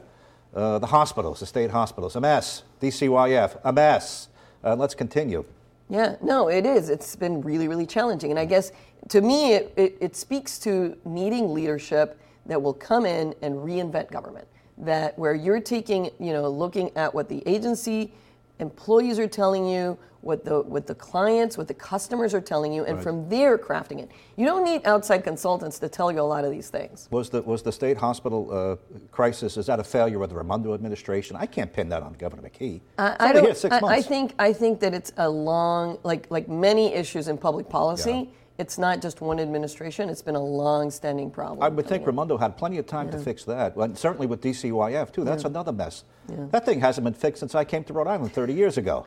uh, 0.54 0.80
the 0.80 0.88
hospitals, 0.88 1.42
the 1.42 1.46
state 1.46 1.72
hospitals, 1.72 2.16
a 2.16 2.22
mess. 2.22 2.64
DCYF, 2.82 3.60
a 3.64 3.74
mess. 3.74 4.30
Uh, 4.64 4.76
let's 4.76 4.96
continue. 4.96 5.44
Yeah, 5.90 6.16
no, 6.22 6.48
it 6.48 6.66
is. 6.66 6.90
It's 6.90 7.16
been 7.16 7.42
really, 7.42 7.68
really 7.68 7.86
challenging. 7.86 8.32
And 8.32 8.40
I 8.40 8.46
guess 8.46 8.72
to 9.10 9.22
me, 9.22 9.54
it, 9.54 9.74
it, 9.76 9.98
it 10.00 10.16
speaks 10.16 10.58
to 10.60 10.98
needing 11.04 11.54
leadership 11.54 12.20
that 12.46 12.62
will 12.62 12.74
come 12.74 13.06
in 13.06 13.36
and 13.42 13.56
reinvent 13.56 14.10
government. 14.10 14.48
That 14.78 15.18
where 15.20 15.36
you're 15.36 15.62
taking, 15.62 16.10
you 16.20 16.34
know, 16.34 16.50
looking 16.50 16.96
at 16.98 17.14
what 17.14 17.30
the 17.30 17.44
agency 17.46 18.14
employees 18.60 19.20
are 19.20 19.28
telling 19.28 19.68
you, 19.68 19.98
what 20.26 20.44
the 20.44 20.62
what 20.62 20.88
the 20.88 20.96
clients, 20.96 21.58
what 21.58 21.68
the 21.68 21.74
customers 21.74 22.34
are 22.34 22.42
telling 22.42 22.74
you, 22.74 22.84
and 22.84 23.02
from 23.02 23.30
there 23.30 23.58
crafting 23.58 24.00
it. 24.00 24.10
You 24.36 24.46
don't 24.46 24.66
need 24.66 24.82
outside 24.86 25.20
consultants 25.24 25.78
to 25.80 25.88
tell 25.88 26.12
you 26.12 26.20
a 26.20 26.24
lot 26.24 26.44
of 26.44 26.52
these 26.52 26.70
things. 26.70 27.08
Was 27.12 27.30
the 27.30 27.44
was 27.44 27.62
the 27.62 27.72
state 27.72 27.98
hospital 27.98 28.50
uh, 28.52 28.98
crisis? 29.12 29.56
Is 29.56 29.68
that 29.68 29.80
a 29.80 29.84
failure 29.84 30.22
of 30.24 30.30
the 30.30 30.36
Raimondo 30.36 30.74
administration? 30.74 31.36
I 31.36 31.46
can't 31.46 31.72
pin 31.72 31.90
that 31.90 32.02
on 32.02 32.14
Governor 32.14 32.42
McKee. 32.42 32.82
I, 32.98 33.10
It's 33.12 33.16
I 33.20 33.24
only 33.28 33.34
don't. 33.34 33.46
here 33.46 33.56
six 33.56 33.76
I, 33.76 33.88
I 33.88 34.02
think 34.02 34.34
I 34.40 34.52
think 34.52 34.80
that 34.80 34.94
it's 34.96 35.14
a 35.18 35.30
long, 35.30 36.00
like 36.04 36.26
like 36.32 36.50
many 36.50 36.94
issues 36.94 37.28
in 37.28 37.38
public 37.38 37.70
policy. 37.70 38.12
Yeah. 38.12 38.26
It's 38.58 38.78
not 38.78 39.02
just 39.02 39.20
one 39.20 39.42
administration. 39.42 40.08
It's 40.10 40.22
been 40.22 40.36
a 40.36 40.44
long-standing 40.44 41.30
problem. 41.30 41.62
I 41.62 41.68
would 41.68 41.86
think 41.88 42.08
Raimondo 42.08 42.38
had 42.38 42.56
plenty 42.58 42.78
of 42.78 42.88
time 42.88 43.12
to 43.12 43.20
fix 43.20 43.44
that. 43.44 43.76
And 43.76 43.98
certainly 43.98 44.28
with 44.28 44.42
DCYF 44.42 45.12
too. 45.12 45.26
That's 45.26 45.44
another 45.44 45.74
mess. 45.74 46.06
That 46.30 46.66
thing 46.66 46.80
hasn't 46.80 47.04
been 47.04 47.14
fixed 47.14 47.42
since 47.42 47.54
I 47.54 47.66
came 47.66 47.84
to 47.84 47.94
Rhode 47.94 48.08
Island 48.08 48.32
30 48.34 48.54
years 48.54 48.78
ago. 48.78 49.06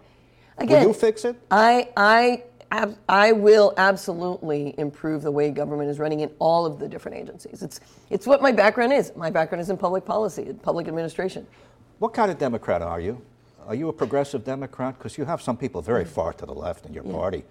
Again, 0.58 0.82
Will 0.82 0.88
you 0.88 0.94
fix 0.94 1.24
it? 1.24 1.36
I 1.50 1.88
I 1.96 2.44
ab- 2.70 2.96
I 3.08 3.32
will 3.32 3.74
absolutely 3.76 4.74
improve 4.78 5.22
the 5.22 5.30
way 5.30 5.50
government 5.50 5.90
is 5.90 5.98
running 5.98 6.20
in 6.20 6.30
all 6.38 6.66
of 6.66 6.78
the 6.78 6.88
different 6.88 7.16
agencies. 7.16 7.62
It's 7.62 7.80
it's 8.10 8.26
what 8.26 8.42
my 8.42 8.52
background 8.52 8.92
is. 8.92 9.12
My 9.16 9.30
background 9.30 9.60
is 9.62 9.70
in 9.70 9.76
public 9.76 10.04
policy, 10.04 10.48
in 10.48 10.58
public 10.58 10.88
administration. 10.88 11.46
What 11.98 12.12
kind 12.14 12.30
of 12.30 12.38
Democrat 12.38 12.82
are 12.82 13.00
you? 13.00 13.20
Are 13.66 13.74
you 13.74 13.88
a 13.88 13.92
progressive 13.92 14.44
Democrat? 14.44 14.96
Because 14.98 15.18
you 15.18 15.24
have 15.24 15.42
some 15.42 15.56
people 15.56 15.82
very 15.82 16.04
far 16.04 16.32
to 16.32 16.46
the 16.46 16.54
left 16.54 16.86
in 16.86 16.92
your 16.94 17.04
party. 17.04 17.44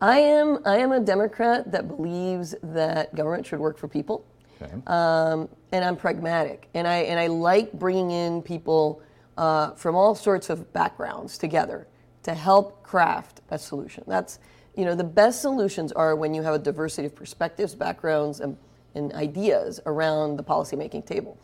I 0.00 0.18
am 0.18 0.58
I 0.64 0.78
am 0.78 0.92
a 0.92 1.00
Democrat 1.00 1.70
that 1.72 1.88
believes 1.88 2.54
that 2.62 3.14
government 3.14 3.46
should 3.46 3.60
work 3.60 3.78
for 3.78 3.88
people. 3.88 4.24
Okay. 4.62 4.72
um, 4.88 5.48
and 5.72 5.82
I'm 5.82 5.96
pragmatic, 5.96 6.68
and 6.74 6.86
I 6.86 6.96
and 6.98 7.18
I 7.18 7.28
like 7.28 7.72
bringing 7.72 8.10
in 8.10 8.42
people 8.42 9.00
uh, 9.38 9.70
from 9.70 9.96
all 9.96 10.14
sorts 10.14 10.50
of 10.50 10.70
backgrounds 10.74 11.38
together 11.38 11.86
to 12.22 12.34
help 12.34 12.82
craft 12.82 13.40
a 13.50 13.58
solution. 13.58 14.04
That's 14.06 14.38
you 14.76 14.84
know 14.84 14.94
the 14.94 15.04
best 15.04 15.42
solutions 15.42 15.92
are 15.92 16.14
when 16.14 16.34
you 16.34 16.42
have 16.42 16.54
a 16.54 16.58
diversity 16.58 17.06
of 17.06 17.14
perspectives, 17.14 17.74
backgrounds, 17.74 18.40
and, 18.40 18.56
and 18.94 19.12
ideas 19.14 19.80
around 19.86 20.36
the 20.36 20.44
policymaking 20.44 21.06
table. 21.06 21.38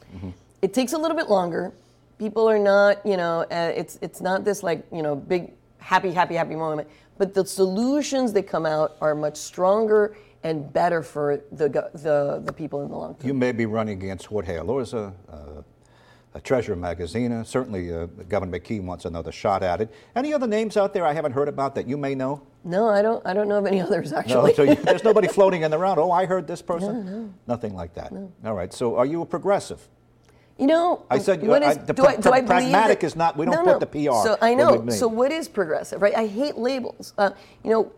It 0.63 0.73
takes 0.73 0.93
a 0.93 0.99
little 0.99 1.17
bit 1.17 1.29
longer. 1.29 1.73
People 2.19 2.49
are 2.49 2.59
not 2.59 3.05
you 3.05 3.17
know 3.17 3.41
uh, 3.51 3.73
it's 3.75 3.99
it's 4.01 4.21
not 4.21 4.45
this 4.45 4.63
like 4.63 4.87
you 4.93 5.03
know 5.03 5.17
big 5.17 5.53
happy 5.79 6.13
happy 6.13 6.35
happy 6.35 6.57
moment, 6.57 6.89
but 7.19 7.35
the 7.35 7.45
solutions 7.45 8.33
that 8.33 8.45
come 8.45 8.67
out 8.67 8.97
are 9.01 9.15
much 9.15 9.37
stronger 9.37 10.17
and 10.43 10.73
better 10.73 11.03
for 11.03 11.43
the 11.53 11.69
the 11.95 12.43
the 12.45 12.53
people 12.53 12.83
in 12.83 12.89
the 12.89 12.97
long 12.97 13.15
term. 13.15 13.27
You 13.27 13.35
may 13.35 13.53
be 13.53 13.67
running 13.67 14.03
against 14.03 14.27
Jorge 14.27 14.57
Elorza, 14.57 15.13
uh, 15.29 15.63
Treasurer 16.41 16.77
Magaziner. 16.77 17.45
Certainly, 17.47 17.93
uh, 17.95 18.07
Governor 18.29 18.59
McKee 18.59 18.83
wants 18.83 19.05
another 19.05 19.33
shot 19.33 19.63
at 19.63 19.81
it. 19.81 19.93
Any 20.15 20.33
other 20.35 20.47
names 20.47 20.77
out 20.77 20.93
there 20.95 21.05
I 21.07 21.13
haven't 21.13 21.33
heard 21.33 21.49
about 21.49 21.75
that 21.77 21.87
you 21.89 21.97
may 21.97 22.15
know? 22.15 22.43
No, 22.65 22.89
I 22.89 23.01
don't. 23.03 23.25
I 23.27 23.33
don't 23.33 23.49
know 23.49 23.59
of 23.59 23.67
any 23.67 23.81
others 23.87 24.13
No, 24.13 24.19
actually. 24.19 24.55
so 24.55 24.63
you, 24.63 24.75
there's 24.89 25.05
nobody 25.05 25.29
floating 25.29 25.63
in 25.63 25.71
the 25.71 25.79
round. 25.79 25.99
Oh, 25.99 26.11
I 26.11 26.27
heard 26.27 26.47
this 26.47 26.63
person. 26.63 27.35
Nothing 27.47 27.75
like 27.75 27.95
that. 27.95 28.13
All 28.45 28.55
right. 28.55 28.73
So, 28.73 28.97
are 28.97 29.07
you 29.07 29.23
a 29.23 29.27
progressive? 29.27 29.87
You 30.59 30.67
know, 30.67 31.05
I 31.11 31.19
said, 31.19 31.47
what 31.47 31.63
I- 31.63 31.73
is, 31.73 31.79
the 31.79 31.93
do 31.93 32.07
I, 32.07 32.17
do 32.17 32.31
I 32.31 32.41
believe 32.41 32.47
pragmatic 32.47 33.01
that- 33.01 33.07
is 33.07 33.15
not- 33.15 33.37
we 33.37 33.45
don't 33.45 33.65
no, 33.67 33.79
put 33.79 33.81
the 33.81 33.87
PR 33.87 34.23
So 34.27 34.39
I 34.41 34.55
know. 34.55 34.89
So 34.89 35.07
what 35.07 35.31
is 35.31 35.49
progressive, 35.49 36.01
right? 36.01 36.17
I 36.17 36.27
hate 36.27 36.57
labels. 36.57 37.13
Uh, 37.19 37.31
you 37.63 37.71
know, 37.71 37.93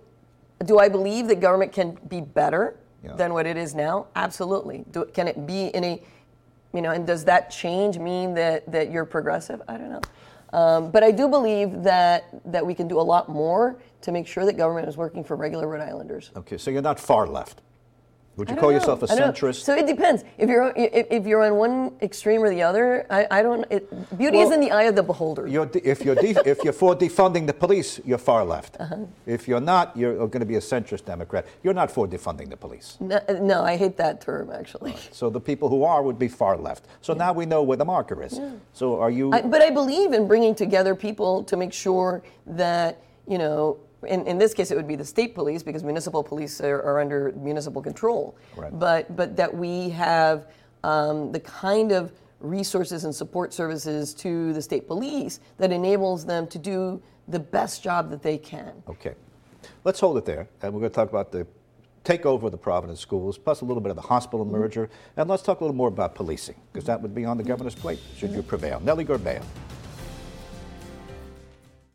do 0.65 0.79
I 0.81 0.89
believe 0.89 1.29
that 1.29 1.39
government 1.39 1.73
can 1.73 1.97
be 2.09 2.21
better 2.21 2.75
Yeah. 3.05 3.13
than 3.15 3.33
what 3.33 3.47
it 3.47 3.57
is 3.57 3.77
now? 3.77 4.09
Absolutely. 4.17 4.85
Do, 4.91 5.05
can 5.05 5.29
it 5.29 5.47
be 5.47 5.67
in 5.69 5.85
a, 5.85 6.03
you 6.73 6.83
know, 6.83 6.91
and 6.91 7.07
does 7.07 7.25
that 7.25 7.51
change 7.51 7.99
mean 7.99 8.35
that 8.35 8.71
that 8.71 8.91
you're 8.91 9.05
progressive? 9.05 9.63
I 9.69 9.77
don't 9.77 9.91
know. 9.91 10.01
Um, 10.53 10.91
but 10.91 11.03
I 11.03 11.11
do 11.11 11.29
believe 11.29 11.83
that 11.83 12.25
that 12.45 12.65
we 12.65 12.75
can 12.75 12.89
do 12.89 13.01
a 13.01 13.03
lot 13.03 13.29
more 13.29 13.79
to 14.03 14.13
make 14.13 14.27
sure 14.27 14.45
that 14.45 14.57
government 14.57 14.89
is 14.89 14.97
working 14.97 15.25
for 15.25 15.37
regular 15.37 15.69
Rhode 15.69 15.83
Islanders. 15.83 16.31
Okay. 16.37 16.59
So, 16.59 16.71
you're 16.71 16.83
not 16.83 17.01
far 17.01 17.27
left. 17.27 17.63
Would 18.39 18.51
you 18.51 18.57
call 18.57 18.71
know. 18.71 18.77
yourself 18.77 19.03
a 19.03 19.13
I 19.13 19.17
don't 19.17 19.19
know. 19.19 19.33
centrist? 19.33 19.63
So 19.65 19.75
it 19.75 19.87
depends. 19.87 20.23
If 20.39 20.49
you're 20.49 20.73
if, 20.77 21.07
if 21.11 21.27
you're 21.27 21.45
on 21.45 21.57
one 21.57 21.93
extreme 22.01 22.41
or 22.41 22.51
the 22.51 22.63
other, 22.63 23.05
I, 23.11 23.27
I 23.39 23.43
don't. 23.43 23.67
It, 23.69 23.83
beauty 24.17 24.39
is 24.39 24.53
in 24.53 24.61
the 24.61 24.71
eye 24.71 24.85
of 24.85 24.95
the 24.95 25.03
beholder. 25.03 25.49
You're 25.49 25.67
de- 25.67 25.87
if 25.87 26.05
you're 26.05 26.15
de- 26.15 26.49
if 26.49 26.63
you're 26.63 26.73
for 26.73 26.95
defunding 26.95 27.49
the 27.49 27.53
police, 27.53 28.01
you're 28.05 28.25
far 28.31 28.45
left. 28.45 28.77
Uh-huh. 28.79 29.07
If 29.27 29.49
you're 29.49 29.61
not, 29.61 29.97
you're 29.97 30.15
going 30.29 30.41
to 30.41 30.47
be 30.47 30.55
a 30.55 30.61
centrist 30.61 31.05
Democrat. 31.05 31.47
You're 31.65 31.75
not 31.75 31.91
for 31.91 32.07
defunding 32.07 32.49
the 32.49 32.57
police. 32.57 32.97
No, 33.01 33.21
no, 33.41 33.65
I 33.65 33.77
hate 33.77 33.97
that 33.97 34.21
term 34.21 34.51
actually. 34.53 34.95
So 35.11 35.31
the 35.31 35.41
people 35.41 35.69
who 35.69 35.83
are 35.83 36.01
would 36.05 36.19
be 36.19 36.29
far 36.29 36.57
left. 36.57 36.87
So 37.01 37.15
now 37.15 37.33
we 37.33 37.45
know 37.45 37.65
where 37.65 37.77
the 37.77 37.85
marker 37.85 38.23
is. 38.23 38.41
So 38.73 39.01
are 39.01 39.11
you? 39.11 39.33
I, 39.33 39.43
but 39.43 39.63
I 39.63 39.71
believe 39.71 40.13
in 40.13 40.29
bringing 40.29 40.55
together 40.55 40.95
people 40.95 41.43
to 41.45 41.57
make 41.57 41.73
sure 41.73 42.23
that 42.47 43.03
you 43.27 43.39
know. 43.39 43.79
In, 44.07 44.27
in 44.27 44.39
this 44.39 44.55
case, 44.55 44.71
it 44.71 44.77
would 44.77 44.87
be 44.87 44.97
the 44.97 45.05
state 45.05 45.35
police 45.35 45.63
because 45.63 45.83
municipal 45.83 46.23
police 46.23 46.61
are, 46.61 46.81
are 46.83 47.01
under 47.01 47.33
municipal 47.37 47.83
control. 47.83 48.37
Right. 48.57 48.77
But 48.79 49.17
but 49.17 49.37
that 49.37 49.53
we 49.53 49.89
have 49.91 50.47
um, 50.85 51.33
the 51.33 51.41
kind 51.41 51.91
of 51.93 52.13
resources 52.41 53.05
and 53.05 53.13
support 53.15 53.53
services 53.53 54.15
to 54.15 54.53
the 54.53 54.63
state 54.63 54.87
police 54.87 55.41
that 55.59 55.73
enables 55.73 56.25
them 56.25 56.47
to 56.47 56.59
do 56.59 57.03
the 57.27 57.41
best 57.41 57.83
job 57.83 58.11
that 58.11 58.23
they 58.23 58.39
can. 58.39 58.73
okay, 58.89 59.15
let's 59.85 59.99
hold 59.99 60.17
it 60.17 60.25
there, 60.25 60.49
and 60.63 60.73
we're 60.73 60.79
going 60.81 60.91
to 60.91 60.95
talk 60.95 61.11
about 61.11 61.33
the 61.33 61.45
takeover 62.05 62.45
of 62.45 62.53
the 62.53 62.57
Providence 62.57 63.01
schools, 63.01 63.37
plus 63.37 63.61
a 63.61 63.65
little 63.65 63.81
bit 63.83 63.91
of 63.91 63.97
the 63.97 64.03
hospital 64.03 64.47
Mm-hmm. 64.47 64.57
merger, 64.57 64.89
and 65.17 65.29
let's 65.29 65.43
talk 65.43 65.61
a 65.61 65.65
little 65.65 65.77
more 65.77 65.89
about 65.89 66.15
policing 66.15 66.55
because 66.73 66.87
that 66.87 67.03
would 67.03 67.15
be 67.15 67.25
on 67.25 67.37
the 67.37 67.43
governor's 67.43 67.75
plate 67.75 67.99
should 68.17 68.31
you 68.31 68.43
prevail. 68.43 68.79
Nellie 68.81 69.05
Gorbea. 69.05 69.43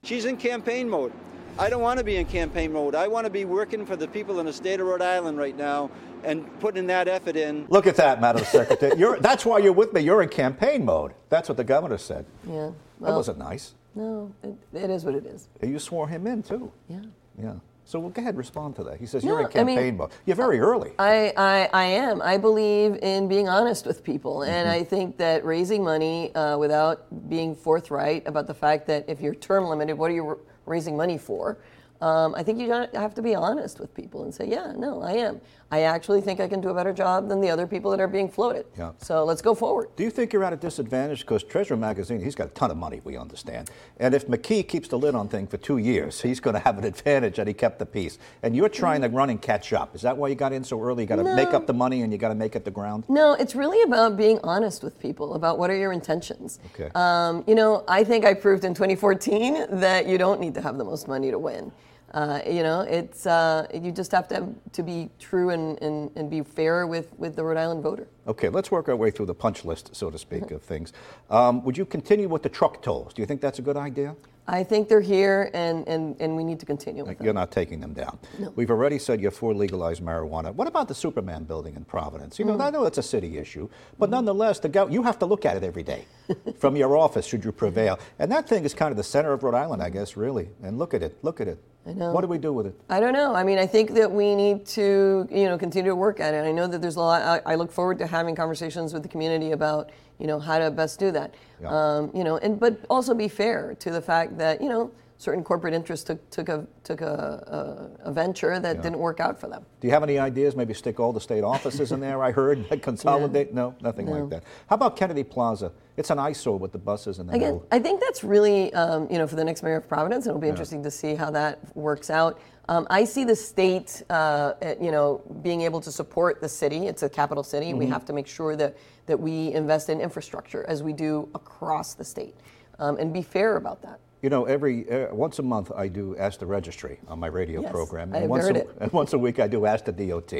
She's 0.04 0.26
in 0.26 0.36
campaign 0.38 0.90
mode. 0.90 1.14
I 1.60 1.70
don't 1.70 1.82
want 1.82 2.00
to 2.00 2.04
be 2.04 2.16
in 2.18 2.26
campaign 2.26 2.74
mode. 2.74 2.96
I 2.96 3.08
want 3.08 3.26
to 3.26 3.30
be 3.30 3.46
working 3.46 3.86
for 3.86 3.96
the 3.96 4.08
people 4.08 4.40
in 4.40 4.46
the 4.48 4.54
state 4.54 4.80
of 4.80 4.88
Rhode 4.88 5.02
Island 5.04 5.38
right 5.38 5.56
now 5.56 5.92
and 6.24 6.48
putting 6.60 6.88
that 6.88 7.08
effort 7.08 7.36
in. 7.36 7.66
Look 7.70 7.86
at 7.86 7.96
that, 7.98 8.20
Madam 8.20 8.44
Secretary. 8.46 8.94
You're, 8.98 9.20
that's 9.20 9.46
why 9.46 9.60
you're 9.60 9.74
with 9.74 9.94
me. 9.94 10.02
You're 10.02 10.24
in 10.24 10.30
campaign 10.30 10.84
mode. 10.84 11.14
That's 11.30 11.50
what 11.50 11.58
the 11.58 11.64
governor 11.64 11.98
said. 12.00 12.26
Yeah. 12.48 12.72
that 13.02 13.12
wasn't 13.14 13.38
nice. 13.38 13.76
no, 13.94 14.34
it, 14.42 14.56
it 14.74 14.90
is 14.90 15.06
what 15.06 15.14
it 15.16 15.26
is. 15.26 15.48
You 15.62 15.78
swore 15.80 16.08
him 16.08 16.26
in 16.28 16.42
too. 16.42 16.72
Yeah. 16.90 17.02
Yeah. 17.40 17.54
So 17.86 18.00
well, 18.00 18.10
go 18.12 18.22
ahead, 18.22 18.30
and 18.30 18.38
respond 18.38 18.78
to 18.78 18.84
that. 18.86 18.98
He 18.98 19.06
says 19.06 19.26
you're 19.26 19.42
No, 19.42 19.46
in 19.48 19.58
I 19.60 19.64
mean- 19.66 19.76
campaign 19.76 19.98
mode. 19.98 20.12
You're 20.26 20.38
very 20.38 20.60
early. 20.60 20.94
I, 20.98 21.34
I, 21.36 21.70
I 21.74 21.84
am. 21.84 22.22
I 22.22 22.38
believe 22.38 22.96
in 23.04 23.28
being 23.28 23.50
honest 23.50 23.86
with 23.86 24.04
people. 24.04 24.44
And 24.44 24.68
Mm-hmm. 24.68 24.82
I 24.82 24.84
think 24.86 25.18
that 25.18 25.44
raising 25.46 25.84
money 25.84 26.34
uh, 26.34 26.58
without 26.58 27.30
being 27.30 27.54
forthright 27.56 28.26
about 28.26 28.48
the 28.48 28.54
fact 28.54 28.88
that 28.88 29.06
if 29.10 29.20
you're 29.22 29.36
term 29.36 29.66
limited, 29.66 29.98
what 29.98 30.10
are 30.10 30.14
you 30.14 30.28
r- 30.30 30.38
raising 30.65 30.98
money 30.98 31.17
for? 31.17 31.58
Um, 32.01 32.36
I 32.36 32.43
think 32.43 32.60
you 32.60 32.70
have 32.72 33.13
to 33.15 33.22
be 33.22 33.34
honest 33.34 33.79
with 33.79 33.93
people 33.93 34.24
and 34.24 34.34
say, 34.34 34.46
yeah, 34.46 34.74
no, 34.75 35.01
I 35.01 35.13
am. 35.13 35.39
I 35.74 35.82
actually 35.82 36.22
think 36.22 36.39
I 36.39 36.48
can 36.48 36.62
do 36.62 36.70
a 36.70 36.74
better 36.75 36.94
job 36.94 37.30
than 37.30 37.42
the 37.42 37.50
other 37.50 37.65
people 37.65 37.89
that 37.89 38.00
are 38.00 38.08
being 38.08 38.30
floated. 38.30 38.68
Yeah. 38.77 38.92
So 39.00 39.24
let's 39.24 39.42
go 39.42 39.56
forward. 39.56 39.89
Do 39.96 40.03
you 40.03 40.12
think 40.12 40.32
you're 40.32 40.44
at 40.44 40.53
a 40.53 40.56
disadvantage? 40.56 41.22
Because 41.22 41.42
Treasurer 41.42 41.77
Magaziner, 41.77 42.24
he's 42.24 42.36
got 42.36 42.46
a 42.46 42.51
ton 42.51 42.70
of 42.70 42.77
money, 42.77 43.01
we 43.03 43.18
understand. 43.18 43.72
And 43.98 44.13
if 44.13 44.27
McKee 44.27 44.68
keeps 44.68 44.88
the 44.88 45.00
lid 45.00 45.15
on 45.15 45.30
thing 45.30 45.48
for 45.48 45.58
two 45.58 45.80
years, 45.80 46.22
he's 46.22 46.39
going 46.39 46.53
to 46.53 46.60
have 46.60 46.77
an 46.77 46.84
advantage 46.94 47.38
that 47.38 47.48
he 47.48 47.56
kept 47.56 47.80
the 47.80 47.88
peace. 47.88 48.20
And 48.44 48.56
you're 48.56 48.70
trying 48.70 49.01
to 49.01 49.10
run 49.10 49.32
and 49.32 49.42
catch 49.42 49.74
up. 49.74 49.96
Is 49.96 50.03
that 50.03 50.15
why 50.15 50.27
you 50.27 50.36
got 50.36 50.53
in 50.53 50.63
so 50.63 50.80
early? 50.80 51.06
You 51.06 51.08
got 51.08 51.15
to 51.15 51.36
make 51.36 51.56
up 51.56 51.65
the 51.65 51.74
money 51.74 52.03
and 52.03 52.13
you 52.13 52.20
got 52.20 52.30
to 52.30 52.36
make 52.36 52.56
it 52.56 52.65
the 52.65 52.72
ground? 52.72 53.06
No, 53.10 53.34
it's 53.34 53.56
really 53.56 53.82
about 53.82 54.15
being 54.15 54.39
honest 54.44 54.84
with 54.84 55.00
people 55.00 55.34
about 55.34 55.58
what 55.58 55.72
are 55.72 55.75
your 55.75 55.92
intentions. 55.92 56.60
Okay. 56.75 56.92
Um, 56.94 57.44
you 57.48 57.56
know, 57.56 57.84
I 57.88 58.03
think 58.03 58.25
I 58.25 58.36
proved 58.36 58.63
in 58.63 58.75
2014 58.75 59.80
that 59.80 60.06
you 60.06 60.20
don't 60.20 60.39
need 60.39 60.53
to 60.53 60.62
have 60.62 60.77
the 60.77 60.86
most 60.86 61.08
money 61.08 61.32
to 61.32 61.39
win. 61.39 61.72
Uh, 62.13 62.41
you 62.48 62.62
know, 62.62 62.82
it's 62.82 63.25
uh, 63.25 63.65
you 63.74 63.91
just 63.91 64.12
have 64.12 64.27
to 64.27 64.36
have, 64.36 64.50
to 64.72 64.84
be 64.84 65.10
true 65.20 65.50
and, 65.50 65.82
and, 65.82 66.12
and 66.15 66.29
be 66.29 66.43
fair 66.43 66.86
with, 66.86 67.12
with 67.17 67.36
the 67.36 67.43
Rhode 67.43 67.58
Island 67.58 67.82
voter. 67.82 68.08
Okay, 68.27 68.50
let's 68.50 68.70
work 68.70 68.88
our 68.88 68.96
way 68.96 69.10
through 69.10 69.25
the 69.25 69.34
punch 69.34 69.65
list, 69.65 69.96
so 69.96 70.12
to 70.12 70.17
speak, 70.20 70.51
of 70.51 70.62
things. 70.62 70.93
Um, 71.32 71.63
would 71.63 71.75
you 71.75 71.86
continue 71.86 72.29
with 72.29 72.43
the 72.43 72.50
truck 72.50 72.84
tolls? 72.84 73.13
Do 73.13 73.22
you 73.22 73.25
think 73.25 73.41
that's 73.41 73.58
a 73.58 73.63
good 73.63 73.77
idea? 73.77 74.15
I 74.46 74.63
think 74.63 74.89
they're 74.89 75.01
here, 75.01 75.50
and, 75.53 75.88
and, 75.88 76.17
and 76.20 76.36
we 76.36 76.43
need 76.43 76.60
to 76.60 76.65
continue 76.65 77.05
with 77.05 77.22
You're 77.22 77.34
not 77.34 77.51
taking 77.51 77.79
them 77.79 77.93
down. 77.93 78.20
We've 78.55 78.70
already 78.70 79.00
said 79.00 79.22
you're 79.22 79.32
for 79.32 79.53
legalized 79.53 80.03
marijuana. 80.03 80.53
What 80.53 80.67
about 80.67 80.89
the 80.89 80.96
Superman 80.96 81.46
building 81.46 81.75
in 81.75 81.86
Providence? 81.86 82.38
You 82.38 82.46
know, 82.46 82.60
I 82.60 82.70
know 82.70 82.84
it's 82.84 82.98
a 82.98 83.03
city 83.03 83.38
issue, 83.38 83.70
but 83.98 84.10
nonetheless, 84.10 84.60
the 84.60 84.70
go- 84.70 84.89
you 84.89 85.01
have 85.03 85.17
to 85.20 85.25
look 85.25 85.46
at 85.46 85.55
it 85.55 85.63
every 85.63 85.84
day 85.84 86.05
from 86.58 86.75
your 86.75 86.98
office 86.98 87.25
should 87.25 87.46
you 87.46 87.53
prevail. 87.53 87.98
And 88.20 88.29
that 88.34 88.48
thing 88.48 88.65
is 88.65 88.74
kind 88.74 88.91
of 88.91 88.98
the 88.98 89.03
center 89.03 89.32
of 89.32 89.43
Rhode 89.43 89.55
Island, 89.55 89.82
I 89.82 89.89
guess, 89.89 90.17
really. 90.17 90.50
And 90.62 90.77
look 90.77 90.93
at 90.93 91.01
it, 91.01 91.17
look 91.24 91.39
at 91.39 91.48
it. 91.48 91.58
I 91.86 91.94
know. 91.94 92.12
What 92.13 92.22
do 92.22 92.28
we 92.28 92.38
do 92.38 92.54
with 92.54 92.68
it? 92.68 92.80
I 92.90 93.00
don't 93.00 93.13
know. 93.13 93.36
I 93.36 93.44
mean, 93.44 93.60
I 93.60 93.68
think 93.68 93.92
that 93.96 94.10
we 94.10 94.36
need 94.36 94.66
to, 94.68 95.28
you 95.30 95.46
know, 95.46 95.58
continue 95.58 95.92
to 95.92 95.96
work 95.96 96.20
at 96.22 96.34
it. 96.34 96.46
I 96.46 96.52
know 96.52 96.66
that 96.68 96.82
there's 96.82 96.96
a 96.96 97.02
lot. 97.02 97.22
I, 97.22 97.54
I 97.54 97.56
look 97.56 97.72
forward 97.72 97.98
to 98.00 98.08
having 98.08 98.36
conversations 98.36 98.94
with 98.94 99.04
the 99.04 99.10
community 99.10 99.52
about, 99.52 99.90
you 100.18 100.28
know, 100.28 100.40
how 100.40 100.60
to 100.60 100.72
best 100.72 100.98
do 100.98 101.12
that. 101.12 101.34
Yeah. 101.62 101.68
Um, 101.70 102.12
you 102.13 102.24
know, 102.24 102.38
and 102.38 102.58
but 102.58 102.80
also 102.90 103.13
be 103.13 103.28
fair 103.28 103.75
to 103.80 103.92
the 103.92 104.02
fact 104.02 104.38
that 104.38 104.62
you 104.62 104.70
know 104.70 104.92
certain 105.17 105.43
corporate 105.43 105.74
interests 105.74 106.05
took 106.05 106.29
took 106.29 106.50
a 106.50 106.67
took 106.84 107.01
a, 107.01 107.89
a, 108.03 108.10
a 108.10 108.12
venture 108.12 108.60
that 108.60 108.82
didn't 108.82 109.00
work 109.00 109.20
out 109.20 109.39
for 109.39 109.48
them. 109.48 109.65
Do 109.79 109.88
you 109.88 109.93
have 109.93 110.03
any 110.03 110.20
ideas? 110.20 110.55
Maybe 110.55 110.74
stick 110.74 111.00
all 111.00 111.13
the 111.13 111.22
state 111.22 111.43
offices 111.43 111.91
in 111.91 112.00
there, 112.00 112.22
I 112.24 112.32
heard, 112.32 112.65
consolidate? 112.82 113.53
No, 113.53 113.75
nothing 113.82 114.08
like 114.08 114.29
that. 114.29 114.43
How 114.67 114.75
about 114.75 114.96
Kennedy 114.96 115.24
Plaza? 115.24 115.72
It's 115.96 116.10
an 116.10 116.17
eyesore 116.17 116.58
with 116.58 116.72
the 116.72 116.79
buses 116.79 117.20
in 117.20 117.27
the 117.27 117.34
Again, 117.34 117.53
middle. 117.53 117.67
I 117.72 117.77
think 117.77 118.01
that's 118.01 118.24
really, 118.24 118.74
um, 118.74 119.08
you 119.12 119.20
know, 119.20 119.27
for 119.27 119.36
the 119.36 119.43
next 119.43 119.62
mayor 119.62 119.75
of 119.75 119.88
Providence, 119.88 120.25
it'll 120.25 120.39
be 120.39 120.48
interesting 120.48 120.82
to 120.84 120.89
see 120.89 121.13
how 121.13 121.29
that 121.32 121.60
works 121.75 122.10
out. 122.10 122.41
Um, 122.67 122.88
I 122.89 123.03
see 123.03 123.25
the 123.25 123.36
state, 123.36 124.01
uh, 124.10 124.53
you 124.82 124.91
know, 124.91 125.22
being 125.43 125.62
able 125.62 125.82
to 125.82 125.91
support 125.91 126.41
the 126.41 126.50
city. 126.50 126.88
It's 126.88 127.03
a 127.03 127.10
capital 127.10 127.43
city. 127.43 127.74
We 127.74 127.86
have 127.88 128.05
to 128.05 128.13
make 128.13 128.25
sure 128.25 128.55
that 128.55 128.75
that 129.05 129.20
we 129.20 129.53
invest 129.53 129.89
in 129.89 130.00
infrastructure 130.00 130.65
as 130.67 130.82
we 130.82 130.93
do 130.93 131.27
across 131.36 131.93
the 131.93 132.05
state, 132.05 132.36
um, 132.79 132.98
and 132.98 133.13
be 133.13 133.22
fair 133.22 133.58
about 133.58 133.82
that. 133.82 134.00
You 134.24 134.30
know, 134.30 134.46
every 134.46 134.89
uh, 134.89 135.13
once 135.13 135.39
a 135.39 135.44
month 135.44 135.70
I 135.75 135.89
do 135.89 136.15
Ask 136.18 136.39
the 136.39 136.46
Registry 136.46 136.98
on 137.10 137.20
my 137.20 137.27
radio 137.27 137.62
Yes, 137.62 137.72
program, 137.72 138.15
I've 138.15 138.30
once 138.30 138.46
a. 138.46 138.53
Mm-hmm. 138.53 138.77
and 138.84 138.94
once 138.94 139.12
a 139.12 139.18
week 139.20 139.38
I 139.42 139.50
do 139.50 139.65
Ask 139.65 139.84
the 139.84 139.92
DOT. 139.92 140.34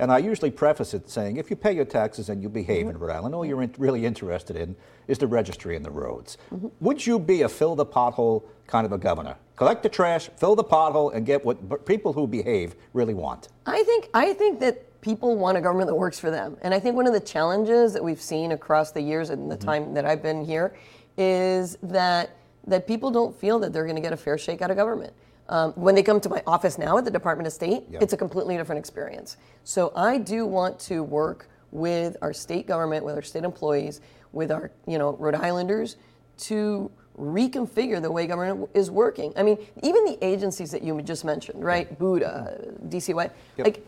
And 0.00 0.10
I 0.10 0.18
usually 0.18 0.50
preface 0.50 0.92
it 0.92 1.08
saying, 1.08 1.36
if 1.36 1.48
you 1.48 1.54
pay 1.54 1.72
your 1.72 1.84
taxes 1.84 2.30
and 2.30 2.42
you 2.42 2.48
behave 2.48 2.88
in 2.88 2.98
Rhode 2.98 3.14
Island, 3.14 3.32
all 3.36 3.44
you're 3.44 3.62
in, 3.62 3.72
really 3.78 4.04
interested 4.04 4.56
in 4.56 4.74
is 5.06 5.18
the 5.18 5.28
registry 5.28 5.76
and 5.76 5.84
the 5.84 5.90
roads. 5.90 6.36
Mm-hmm. 6.52 6.66
Would 6.80 7.06
you 7.06 7.20
be 7.20 7.42
a 7.42 7.48
fill 7.48 7.76
the 7.76 7.86
pothole 7.86 8.42
kind 8.66 8.84
of 8.84 8.90
a 8.90 8.98
governor? 8.98 9.36
Collect 9.54 9.84
the 9.84 9.88
trash, 9.88 10.28
fill 10.36 10.56
the 10.56 10.64
pothole, 10.64 11.14
and 11.14 11.24
get 11.24 11.44
what 11.44 11.68
b- 11.68 11.76
people 11.86 12.12
who 12.12 12.26
behave 12.26 12.74
really 12.92 13.14
want. 13.14 13.50
I 13.66 13.84
think 13.84 14.08
I 14.14 14.32
think 14.32 14.58
that 14.58 15.00
people 15.00 15.36
want 15.36 15.56
a 15.56 15.60
government 15.60 15.86
that 15.86 15.94
works 15.94 16.18
for 16.18 16.32
them, 16.32 16.56
and 16.62 16.74
I 16.74 16.80
think 16.80 16.96
one 16.96 17.06
of 17.06 17.12
the 17.12 17.20
challenges 17.20 17.92
that 17.92 18.02
we've 18.02 18.20
seen 18.20 18.50
across 18.50 18.90
the 18.90 19.00
years 19.00 19.30
and 19.30 19.48
the 19.48 19.56
time 19.56 19.94
that 19.94 20.04
I've 20.04 20.22
been 20.22 20.44
here 20.44 20.74
is 21.16 21.76
that 21.84 22.36
that 22.66 22.86
people 22.86 23.10
don't 23.10 23.34
feel 23.34 23.58
that 23.60 23.72
they're 23.72 23.84
going 23.84 23.96
to 23.96 24.02
get 24.02 24.12
a 24.12 24.16
fair 24.16 24.38
shake 24.38 24.62
out 24.62 24.70
of 24.70 24.76
government. 24.76 25.12
Um, 25.48 25.72
when 25.72 25.94
they 25.94 26.02
come 26.02 26.20
to 26.20 26.28
my 26.28 26.42
office 26.46 26.78
now 26.78 26.96
at 26.98 27.04
the 27.04 27.10
Department 27.10 27.46
of 27.46 27.52
State, 27.52 27.82
Yeah. 27.90 27.98
it's 28.00 28.12
a 28.12 28.16
completely 28.16 28.56
different 28.56 28.78
experience. 28.78 29.36
So 29.64 29.92
I 29.96 30.18
do 30.18 30.46
want 30.46 30.78
to 30.80 31.02
work 31.02 31.48
with 31.72 32.16
our 32.22 32.32
state 32.32 32.66
government, 32.66 33.04
with 33.04 33.16
our 33.16 33.22
state 33.22 33.44
employees, 33.44 34.00
with 34.32 34.50
our 34.50 34.70
you 34.86 34.98
know 34.98 35.12
Rhode 35.18 35.34
Islanders 35.34 35.96
to 36.38 36.90
reconfigure 37.18 38.00
the 38.00 38.10
way 38.10 38.26
government 38.26 38.70
is 38.72 38.90
working. 38.90 39.32
I 39.36 39.42
mean, 39.42 39.58
even 39.82 40.04
the 40.04 40.16
agencies 40.24 40.70
that 40.70 40.82
you 40.82 41.00
just 41.02 41.24
mentioned, 41.24 41.62
right? 41.62 41.98
Buddha, 41.98 42.58
DCY, 42.88 43.30
Yep. 43.58 43.66
like 43.66 43.86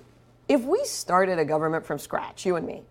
if 0.49 0.63
we 0.63 0.85
started 0.85 1.39
a 1.39 1.45
government 1.45 1.87
from 1.87 1.99
scratch, 1.99 2.45
you 2.45 2.57
and 2.57 2.67
me, 2.67 2.83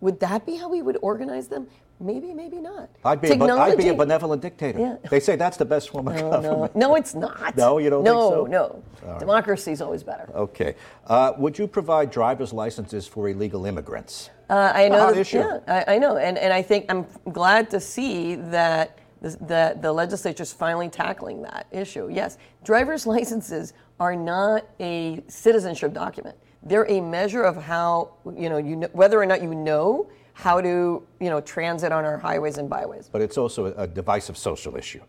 would 0.00 0.20
that 0.20 0.44
be 0.44 0.56
how 0.56 0.68
we 0.68 0.82
would 0.82 0.98
organize 1.00 1.48
them? 1.48 1.68
Maybe, 2.00 2.32
maybe 2.32 2.58
not. 2.58 2.90
I'd 3.04 3.20
be, 3.20 3.30
a, 3.30 3.36
ben- 3.36 3.50
I'd 3.50 3.76
be 3.76 3.88
a 3.88 3.94
benevolent 3.94 4.40
dictator. 4.40 4.78
Yeah. 4.78 4.96
They 5.10 5.18
say 5.18 5.34
that's 5.34 5.56
the 5.56 5.64
best 5.64 5.90
form 5.90 6.06
of 6.06 6.14
No, 6.14 6.30
government. 6.30 6.76
no, 6.76 6.88
no, 6.88 6.94
it's 6.94 7.14
not. 7.14 7.56
No, 7.56 7.78
you 7.78 7.90
don't 7.90 8.04
think 8.04 8.14
no, 8.14 8.30
so? 8.30 8.46
No, 8.46 9.18
Democracy 9.18 9.72
is 9.72 9.80
always 9.80 10.04
better. 10.04 10.30
Okay. 10.34 10.76
Uh, 11.08 11.32
would 11.38 11.58
you 11.58 11.66
provide 11.66 12.10
driver's 12.10 12.52
licenses 12.52 13.08
for 13.08 13.28
illegal 13.28 13.66
immigrants? 13.66 14.30
Uh, 14.48 14.72
I 14.74 14.88
know 14.88 15.00
hot 15.00 15.14
that, 15.14 15.20
issue. 15.20 15.38
Yeah, 15.38 15.58
I, 15.66 15.94
I 15.94 15.98
know, 15.98 16.16
and 16.16 16.38
and 16.38 16.52
I 16.54 16.62
think 16.62 16.86
I'm 16.88 17.04
glad 17.32 17.68
to 17.70 17.80
see 17.80 18.36
that 18.36 18.98
the, 19.20 19.36
that 19.42 19.82
the 19.82 19.92
legislature's 19.92 20.52
finally 20.52 20.88
tackling 20.88 21.42
that 21.42 21.66
issue. 21.70 22.08
Yes, 22.10 22.38
driver's 22.64 23.06
licenses 23.16 23.74
are 24.00 24.16
not 24.16 24.64
a 24.80 25.22
citizenship 25.28 25.92
document. 25.92 26.36
They're 26.62 26.88
a 26.90 27.00
measure 27.00 27.42
of 27.42 27.56
how 27.62 28.12
you 28.36 28.48
know 28.48 28.56
you 28.58 28.76
know, 28.76 28.88
whether 28.92 29.20
or 29.20 29.26
not 29.26 29.42
you 29.42 29.54
know 29.54 30.08
how 30.38 30.60
to 30.60 31.02
you 31.18 31.30
know 31.30 31.40
transit 31.40 31.90
on 31.90 32.04
our 32.04 32.16
highways 32.16 32.58
and 32.58 32.70
byways. 32.70 33.08
But 33.10 33.22
it's 33.22 33.36
also 33.36 33.66
a, 33.76 33.86
divisive 33.88 34.38
social 34.38 34.76
issue. 34.76 35.02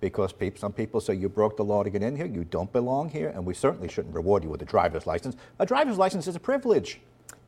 Because 0.00 0.34
some 0.56 0.72
people 0.72 1.00
say 1.00 1.14
you 1.14 1.28
broke 1.28 1.56
the 1.56 1.64
law 1.64 1.82
to 1.84 1.88
get 1.88 2.02
in 2.02 2.16
here, 2.16 2.26
you 2.26 2.44
don't 2.44 2.70
belong 2.72 3.08
here, 3.08 3.28
and 3.28 3.46
we 3.46 3.54
certainly 3.54 3.88
shouldn't 3.88 4.14
reward 4.14 4.42
you 4.42 4.50
with 4.50 4.60
a 4.60 4.64
driver's 4.64 5.06
license. 5.06 5.36
A 5.60 5.64
driver's 5.64 5.96
license 5.96 6.26
is 6.26 6.36
a 6.36 6.40
privilege. 6.40 7.00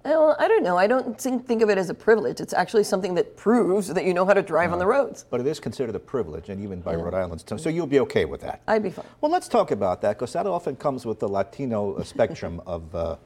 Well, 0.05 0.37
I 0.39 0.47
don't 0.47 0.63
know. 0.63 0.79
I 0.79 0.87
don't 0.87 1.21
think, 1.21 1.47
think 1.47 1.63
of 1.63 1.69
it 1.69 1.77
as 1.77 1.91
a 1.91 1.95
privilege. 1.95 2.41
It's 2.41 2.55
actually 2.55 2.85
something 2.85 3.15
that 3.17 3.37
proves 3.37 3.89
that 3.89 4.05
you 4.05 4.15
know 4.15 4.25
how 4.25 4.33
to 4.33 4.43
drive 4.43 4.73
on 4.73 4.79
the 4.79 4.87
roads. 4.87 5.27
But 5.29 5.41
it 5.41 5.49
is 5.49 5.59
considered 5.59 5.97
a 5.97 5.99
privilege, 5.99 6.49
and 6.49 6.63
even 6.63 6.81
by 6.81 6.95
Rhode 6.95 7.13
Island. 7.13 7.43
So 7.47 7.57
so 7.57 7.69
you'll 7.69 7.89
be 7.89 8.01
okay 8.01 8.25
with 8.25 8.41
that. 8.43 8.63
I'd 8.69 8.85
be 8.85 8.91
fine. 8.91 9.05
Well, 9.21 9.33
let's 9.33 9.49
talk 9.49 9.73
about 9.73 10.01
that 10.03 10.17
because 10.17 10.33
that 10.33 10.47
often 10.47 10.77
comes 10.77 11.05
with 11.05 11.19
the 11.19 11.29
Latino 11.29 11.95
uh, 11.95 12.05
spectrum 12.05 12.63
of, 12.67 12.95
uh, 12.95 13.17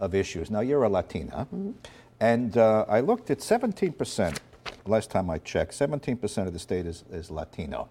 of 0.00 0.14
issues. 0.14 0.50
Now, 0.50 0.60
you're 0.60 0.82
a 0.82 0.88
Latina, 0.88 1.46
Mm-hmm. 1.54 1.70
And 2.24 2.56
uh, 2.56 2.86
I 2.88 3.00
looked 3.00 3.30
at 3.30 3.40
17%, 3.40 4.38
last 4.86 5.10
time 5.10 5.28
I 5.28 5.36
checked, 5.38 5.72
17% 5.72 6.46
of 6.46 6.54
the 6.54 6.58
state 6.58 6.86
is, 6.86 7.04
is 7.12 7.30
Latino. 7.30 7.90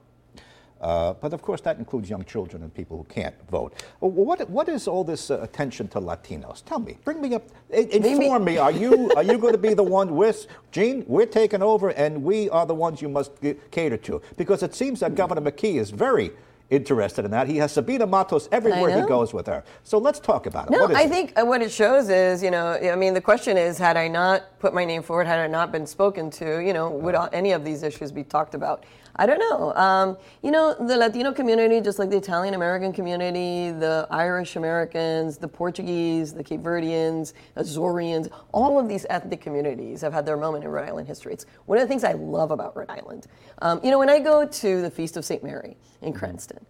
Uh, 0.82 1.13
but 1.13 1.34
of 1.34 1.44
course, 1.44 1.62
that 1.62 1.78
includes 1.78 2.10
young 2.10 2.25
children 2.25 2.63
and 2.63 2.74
people 2.74 2.98
who 2.98 3.04
can't 3.04 3.36
vote. 3.52 3.86
What, 4.00 4.50
what 4.50 4.68
is 4.70 4.88
all 4.88 5.04
this 5.04 5.30
uh, 5.30 5.40
attention 5.42 5.88
to 5.90 6.02
Latinos? 6.02 6.66
Tell 6.66 6.80
me, 6.80 6.98
bring 7.06 7.22
me 7.22 7.36
up, 7.36 7.44
inform 7.70 8.44
me. 8.44 8.58
Are 8.58 8.72
you, 8.72 9.12
are 9.16 9.22
you 9.22 9.38
going 9.38 9.54
to 9.54 9.60
be 9.60 9.75
the 9.75 9.84
one 9.84 10.16
with, 10.16 10.48
Gene, 10.72 11.06
we're 11.08 11.28
taking 11.28 11.62
over 11.62 11.92
and 11.92 12.24
we 12.24 12.50
are 12.50 12.66
the 12.66 12.75
ones 12.75 13.04
you 13.04 13.10
must 13.10 13.40
g- 13.40 13.54
cater 13.70 13.98
to? 13.98 14.20
Because 14.36 14.63
it 14.63 14.74
seems 14.74 15.02
that 15.02 15.13
Governor 15.13 15.42
McKee 15.42 15.80
is 15.80 15.92
very 15.92 16.32
interested 16.74 17.25
in 17.25 17.32
that. 17.32 17.48
He 17.48 17.58
has 17.58 17.72
Sabina 17.72 18.06
Matos 18.06 18.50
everywhere 18.51 19.01
he 19.01 19.08
goes 19.08 19.34
with 19.34 19.48
her. 19.48 19.63
So 19.84 19.98
let's 19.98 20.20
talk 20.20 20.46
about 20.46 20.68
it. 20.68 20.72
No, 20.72 20.80
What 20.82 20.92
is 20.92 20.98
I 20.98 21.03
it? 21.03 21.10
think 21.10 21.39
uh, 21.39 21.46
what 21.46 21.62
it 21.62 21.72
shows 21.72 22.10
is, 22.10 22.44
you 22.44 22.51
know, 22.51 22.74
I 22.74 22.96
mean, 22.96 23.13
the 23.13 23.22
question 23.22 23.58
is, 23.58 23.77
had 23.77 23.98
I 23.98 24.08
not 24.08 24.60
put 24.60 24.74
my 24.74 24.86
name 24.86 25.03
forward, 25.03 25.27
had 25.27 25.39
I 25.39 25.48
not 25.48 25.72
been 25.72 25.86
spoken 25.86 26.30
to, 26.32 26.60
you 26.60 26.74
know, 26.74 26.89
would 26.89 27.15
any 27.32 27.51
of 27.51 27.63
these 27.63 27.84
issues 27.84 28.12
be 28.12 28.24
talked 28.24 28.56
about? 28.56 28.86
I 29.15 29.27
don't 29.27 29.38
know. 29.38 29.74
Um, 29.75 30.17
you 30.41 30.50
know, 30.50 30.74
the 30.74 30.98
Latino 30.98 31.32
community, 31.32 31.79
just 31.82 32.00
like 32.00 32.10
the 32.10 32.17
Italian 32.17 32.55
American 32.55 32.91
community, 32.91 33.70
the 33.72 34.08
Irish 34.10 34.55
Americans, 34.55 35.38
the 35.38 35.48
Portuguese, 35.48 36.34
the 36.34 36.43
Cape 36.43 36.62
Verdeans, 36.62 37.34
Azoreans, 37.55 38.32
all 38.51 38.79
of 38.79 38.89
these 38.89 39.05
ethnic 39.12 39.39
communities 39.39 40.01
have 40.01 40.13
had 40.13 40.25
their 40.25 40.38
moment 40.38 40.63
in 40.63 40.72
Rhode 40.72 40.88
Island 40.88 41.08
history. 41.08 41.34
It's 41.34 41.46
one 41.67 41.77
of 41.77 41.84
the 41.84 41.88
things 41.88 42.03
I 42.03 42.13
love 42.13 42.50
about 42.50 42.75
Rhode 42.75 42.89
Island. 42.89 43.27
Um, 43.62 43.79
you 43.84 43.91
know, 43.91 44.00
when 44.00 44.10
I 44.10 44.20
go 44.20 44.48
to 44.48 44.82
the 44.82 44.89
Feast 44.89 45.15
of 45.15 45.24
St. 45.24 45.43
Mary 45.43 45.77
in 46.01 46.13
Cranston, 46.13 46.65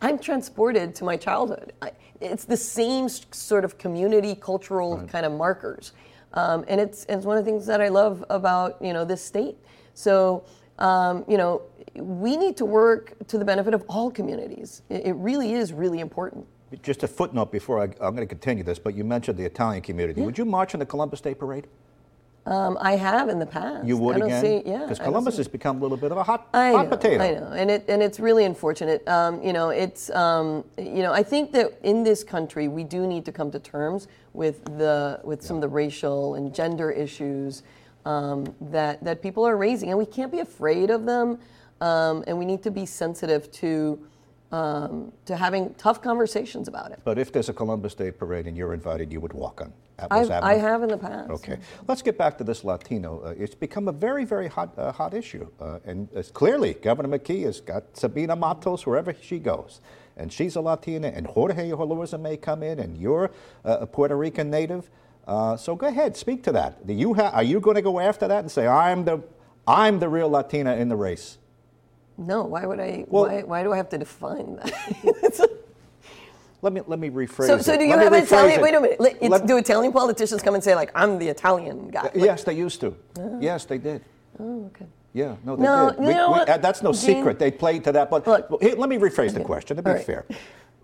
I'm 0.00 0.18
transported 0.18 0.94
to 0.96 1.04
my 1.04 1.16
childhood. 1.16 1.72
I, 1.80 1.92
it's 2.20 2.44
the 2.44 2.56
same 2.56 3.08
sort 3.08 3.64
of 3.64 3.78
community 3.78 4.34
cultural 4.34 5.06
kind 5.06 5.24
of 5.24 5.32
markers, 5.32 5.92
um, 6.34 6.64
and 6.68 6.80
it's 6.80 7.06
it's 7.08 7.24
one 7.24 7.38
of 7.38 7.44
the 7.44 7.50
things 7.50 7.66
that 7.66 7.80
I 7.80 7.88
love 7.88 8.24
about 8.28 8.80
you 8.82 8.92
know 8.92 9.04
this 9.04 9.24
state. 9.24 9.56
So 9.94 10.44
um, 10.78 11.24
you 11.28 11.36
know 11.36 11.62
we 12.00 12.36
need 12.36 12.56
to 12.58 12.64
work 12.64 13.14
to 13.28 13.38
the 13.38 13.44
benefit 13.44 13.74
of 13.74 13.84
all 13.88 14.10
communities. 14.10 14.82
It, 14.88 15.14
really 15.16 15.54
is 15.54 15.72
really 15.72 16.00
important. 16.00 16.46
Just 16.82 17.02
a 17.02 17.08
footnote 17.08 17.52
before 17.52 17.80
I, 17.80 17.84
I'm 17.84 18.14
going 18.14 18.16
to 18.16 18.26
continue 18.26 18.64
this, 18.64 18.78
but 18.78 18.94
you 18.94 19.04
mentioned 19.04 19.38
the 19.38 19.44
Italian 19.44 19.82
community. 19.82 20.20
Would 20.22 20.36
you 20.36 20.44
march 20.44 20.74
in 20.74 20.80
the 20.80 20.86
Columbus 20.86 21.20
Day 21.20 21.34
Parade? 21.34 21.68
Um, 22.46 22.78
I 22.80 22.92
have 22.92 23.28
in 23.28 23.40
the 23.40 23.46
past. 23.46 23.84
You 23.84 23.96
would 23.96 24.22
again? 24.22 24.40
See, 24.40 24.62
yeah, 24.64 24.82
Because 24.82 25.00
Columbus 25.00 25.36
has 25.36 25.48
become 25.48 25.78
a 25.78 25.80
little 25.80 25.96
bit 25.96 26.12
of 26.12 26.18
a 26.18 26.22
hot, 26.22 26.48
I 26.54 26.70
hot 26.70 26.84
know, 26.84 26.96
potato. 26.96 27.24
I 27.24 27.30
know, 27.32 27.52
and 27.52 27.68
it 27.72 27.84
and 27.88 28.00
it's 28.00 28.20
really 28.20 28.44
unfortunate. 28.44 29.06
Um, 29.08 29.42
you 29.42 29.52
know, 29.52 29.70
it's 29.70 30.10
um, 30.10 30.64
you 30.78 31.02
know, 31.02 31.12
I 31.12 31.24
think 31.24 31.50
that 31.52 31.76
in 31.82 32.04
this 32.04 32.22
country 32.22 32.68
we 32.68 32.84
do 32.84 33.04
need 33.04 33.24
to 33.24 33.32
come 33.32 33.50
to 33.50 33.58
terms 33.58 34.06
with 34.32 34.64
the 34.78 35.20
with 35.24 35.42
some 35.42 35.56
of 35.56 35.60
the 35.60 35.68
racial 35.68 36.36
and 36.36 36.54
gender 36.54 36.92
issues 36.92 37.64
um, 38.04 38.54
that 38.60 39.02
that 39.02 39.22
people 39.22 39.44
are 39.44 39.56
raising, 39.56 39.88
and 39.88 39.98
we 39.98 40.06
can't 40.06 40.30
be 40.30 40.38
afraid 40.38 40.90
of 40.90 41.04
them, 41.04 41.40
um, 41.80 42.24
and 42.26 42.38
we 42.38 42.44
need 42.44 42.62
to 42.62 42.70
be 42.70 42.86
sensitive 42.86 43.50
to 43.52 43.98
um, 44.52 45.12
to 45.24 45.36
having 45.36 45.74
tough 45.74 46.00
conversations 46.00 46.68
about 46.68 46.92
it. 46.92 47.00
But 47.04 47.18
if 47.18 47.32
there's 47.32 47.48
a 47.48 47.52
Columbus 47.52 47.94
Day 47.94 48.10
parade 48.10 48.46
and 48.46 48.56
you're 48.56 48.74
invited, 48.74 49.12
you 49.12 49.20
would 49.20 49.32
walk 49.32 49.60
on 49.60 49.72
I've, 49.98 50.30
Avenue? 50.30 50.52
I 50.52 50.54
have 50.58 50.82
in 50.82 50.88
the 50.88 50.98
past. 50.98 51.30
Okay, 51.30 51.58
let's 51.88 52.02
get 52.02 52.18
back 52.18 52.38
to 52.38 52.44
this 52.44 52.64
Latino. 52.64 53.22
Uh, 53.24 53.34
it's 53.38 53.54
become 53.54 53.88
a 53.88 53.92
very, 53.92 54.24
very 54.24 54.46
hot, 54.46 54.72
uh, 54.78 54.92
hot 54.92 55.14
issue, 55.14 55.48
uh, 55.60 55.78
and 55.84 56.08
clearly 56.32 56.74
Governor 56.74 57.18
McKee 57.18 57.44
has 57.44 57.60
got 57.60 57.96
Sabina 57.96 58.36
Matos 58.36 58.86
wherever 58.86 59.14
she 59.20 59.38
goes, 59.38 59.80
and 60.16 60.32
she's 60.32 60.56
a 60.56 60.60
Latina, 60.60 61.08
and 61.08 61.26
Jorge 61.26 61.70
Elorza 61.70 62.20
may 62.20 62.36
come 62.36 62.62
in, 62.62 62.78
and 62.78 62.96
you're 62.96 63.30
uh, 63.64 63.78
a 63.80 63.86
Puerto 63.86 64.16
Rican 64.16 64.50
native. 64.50 64.90
Uh, 65.26 65.56
so 65.56 65.74
go 65.74 65.88
ahead, 65.88 66.16
speak 66.16 66.42
to 66.44 66.52
that. 66.52 66.86
Do 66.86 66.92
you 66.92 67.14
ha- 67.14 67.30
are 67.34 67.42
you 67.42 67.58
going 67.58 67.74
to 67.74 67.82
go 67.82 67.98
after 67.98 68.28
that 68.28 68.40
and 68.40 68.50
say 68.50 68.66
I'm 68.66 69.04
the, 69.04 69.20
I'm 69.66 69.98
the 69.98 70.08
real 70.08 70.28
Latina 70.28 70.76
in 70.76 70.88
the 70.88 70.94
race? 70.96 71.38
No, 72.18 72.44
why 72.44 72.64
would 72.66 72.80
I? 72.80 73.04
Well- 73.08 73.24
why, 73.26 73.42
why 73.42 73.62
do 73.62 73.72
I 73.72 73.76
have 73.76 73.88
to 73.90 73.98
define 73.98 74.56
that? 74.56 75.50
Let 76.62 76.72
me 76.72 76.80
let 76.86 76.98
me 76.98 77.10
rephrase 77.10 77.46
so, 77.46 77.56
it. 77.56 77.64
so 77.64 77.76
do 77.76 77.84
you 77.84 77.96
have 77.96 78.12
Italian? 78.12 78.58
it. 78.58 78.62
Wait 78.62 78.74
a 78.74 78.80
minute. 78.80 79.00
Let- 79.30 79.46
do 79.46 79.56
Italian 79.58 79.92
politicians 79.92 80.42
come 80.42 80.54
and 80.54 80.64
say 80.64 80.74
like, 80.74 80.90
"I'm 80.94 81.18
the 81.18 81.28
Italian 81.28 81.90
guy"? 81.90 82.04
Like, 82.04 82.14
Yes, 82.14 82.44
they 82.44 82.54
used 82.54 82.80
to. 82.80 82.96
Yes, 83.40 83.66
they 83.66 83.78
did. 83.78 84.02
oh, 84.40 84.64
okay. 84.66 84.86
Yeah, 85.12 85.36
no, 85.44 85.54
they 85.56 85.62
No, 85.62 85.90
did. 85.90 86.00
know 86.00 86.30
what, 86.30 86.48
uh, 86.48 86.56
that's 86.56 86.82
no 86.82 86.92
Gene? 86.92 87.00
secret. 87.16 87.38
They 87.38 87.50
played 87.50 87.84
to 87.84 87.92
that. 87.92 88.10
But 88.10 88.26
Look. 88.26 88.62
here, 88.62 88.74
let 88.74 88.88
me 88.88 88.96
rephrase 88.96 89.32
the 89.34 89.40
question 89.44 89.76
to 89.76 89.82
be 89.82 89.90
right. 89.92 90.04
fair. 90.04 90.24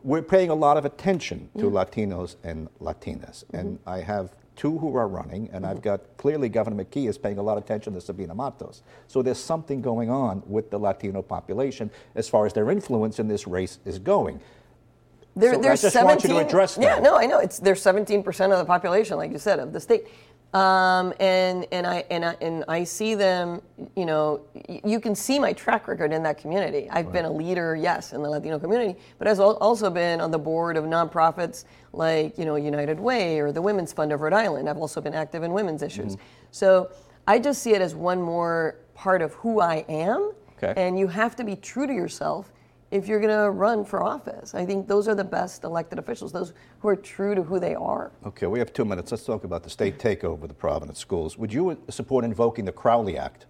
We're 0.05 0.23
paying 0.23 0.51
a 0.51 0.55
lot 0.55 0.77
of 0.77 0.85
attention 0.85 1.49
to 1.59 1.65
Latinos 1.71 2.37
and 2.45 2.69
Latinas. 2.81 3.45
And 3.53 3.79
Mm-hmm. 3.79 3.89
I 3.89 3.99
have 4.01 4.31
two 4.57 4.79
who 4.79 4.97
are 4.97 5.09
running, 5.09 5.49
and 5.53 5.65
I've 5.67 5.79
mm-hmm. 5.79 5.85
got 5.85 6.17
clearly 6.17 6.49
Governor 6.49 6.85
McKee 6.85 7.09
is 7.09 7.19
paying 7.19 7.39
a 7.39 7.43
lot 7.43 7.57
of 7.57 7.65
attention 7.65 7.95
to 7.95 8.01
Sabina 8.01 8.35
Matos. 8.35 8.83
So 9.09 9.23
there's 9.23 9.39
something 9.39 9.81
going 9.81 10.11
on 10.11 10.43
with 10.47 10.71
the 10.71 10.79
Latino 10.79 11.23
population 11.23 11.91
as 12.15 12.29
far 12.29 12.47
as 12.47 12.53
their 12.53 12.71
influence 12.71 13.19
in 13.19 13.29
this 13.29 13.47
race 13.47 13.79
is 13.85 13.99
going. 13.99 14.41
There, 15.35 15.55
So 15.55 15.61
I 15.61 15.77
just 15.77 15.93
17, 15.95 16.05
want 16.05 16.23
you 16.25 16.29
to 16.31 16.39
address 16.39 16.75
that. 16.75 16.83
Yeah, 16.83 16.99
no, 16.99 17.17
I 17.17 17.25
know. 17.25 17.39
It's 17.39 17.59
there's 17.59 17.81
17 17.81 18.23
percent 18.23 18.53
of 18.53 18.59
the 18.59 18.67
population, 18.67 19.17
like 19.17 19.33
you 19.33 19.39
said, 19.39 19.59
of 19.59 19.73
the 19.73 19.81
state, 19.81 20.09
um, 20.55 21.15
and 21.19 21.67
and 21.73 21.87
I 21.87 22.05
and 22.11 22.25
I 22.25 22.37
and 22.41 22.65
I 22.69 22.85
see 22.85 23.15
them. 23.15 23.63
You 23.97 24.05
know, 24.05 24.43
you 24.85 25.01
can 25.01 25.15
see 25.15 25.39
my 25.39 25.53
track 25.53 25.89
record 25.89 26.13
in 26.13 26.23
that 26.25 26.37
community. 26.39 26.91
I've 26.91 27.11
been 27.11 27.25
a 27.25 27.33
leader, 27.33 27.75
yes, 27.75 28.13
in 28.13 28.23
the 28.23 28.29
Latino 28.29 28.59
community, 28.59 28.99
but 29.19 29.27
I've 29.29 29.41
also 29.41 29.89
been 29.89 30.21
on 30.21 30.31
the 30.31 30.39
board 30.39 30.77
of 30.77 30.85
nonprofits 30.85 31.65
like 31.93 32.37
you 32.37 32.45
know 32.45 32.57
United 32.57 33.01
Way 33.01 33.41
or 33.41 33.51
the 33.51 33.63
Women's 33.63 33.93
Fund 33.93 34.13
of 34.13 34.21
Rhode 34.21 34.35
Island. 34.35 34.69
I've 34.69 34.79
also 34.79 35.01
been 35.01 35.15
active 35.15 35.43
in 35.43 35.53
women's 35.53 35.83
issues. 35.83 36.17
Mm-hmm. 36.17 36.25
So 36.51 36.91
I 37.27 37.39
just 37.39 37.63
see 37.63 37.73
it 37.73 37.81
as 37.81 37.95
one 37.95 38.21
more 38.21 38.77
part 38.95 39.23
of 39.23 39.33
who 39.35 39.61
I 39.61 39.87
am, 39.89 40.33
Okay. 40.63 40.75
and 40.77 40.99
you 40.99 41.09
have 41.09 41.35
to 41.37 41.45
be 41.45 41.57
true 41.57 41.87
to 41.87 41.93
yourself 41.95 42.53
if 42.93 43.09
you're 43.09 43.19
going 43.21 43.35
to 43.37 43.51
run 43.51 43.85
for 43.87 44.03
office. 44.05 44.55
I 44.55 44.67
think 44.67 44.87
those 44.87 45.09
are 45.09 45.15
the 45.15 45.25
best 45.25 45.65
elected 45.65 45.99
officials, 45.99 46.31
those 46.31 46.53
who 46.81 46.89
are 46.89 46.95
true 46.97 47.35
to 47.35 47.43
who 47.43 47.59
they 47.59 47.75
are. 47.75 48.13
Okay, 48.27 48.47
we 48.47 48.59
have 48.59 48.73
two 48.73 48.85
minutes. 48.85 49.11
Let's 49.11 49.25
talk 49.25 49.45
about 49.45 49.63
the 49.63 49.71
state 49.71 49.99
takeover 49.99 50.43
of 50.43 50.49
the 50.49 50.55
Providence 50.55 50.99
schools. 50.99 51.39
Would 51.39 51.53
you 51.53 51.79
support 51.89 52.23
invoking 52.25 52.67
the 52.67 52.73
Crowley 52.73 53.17
Act 53.17 53.47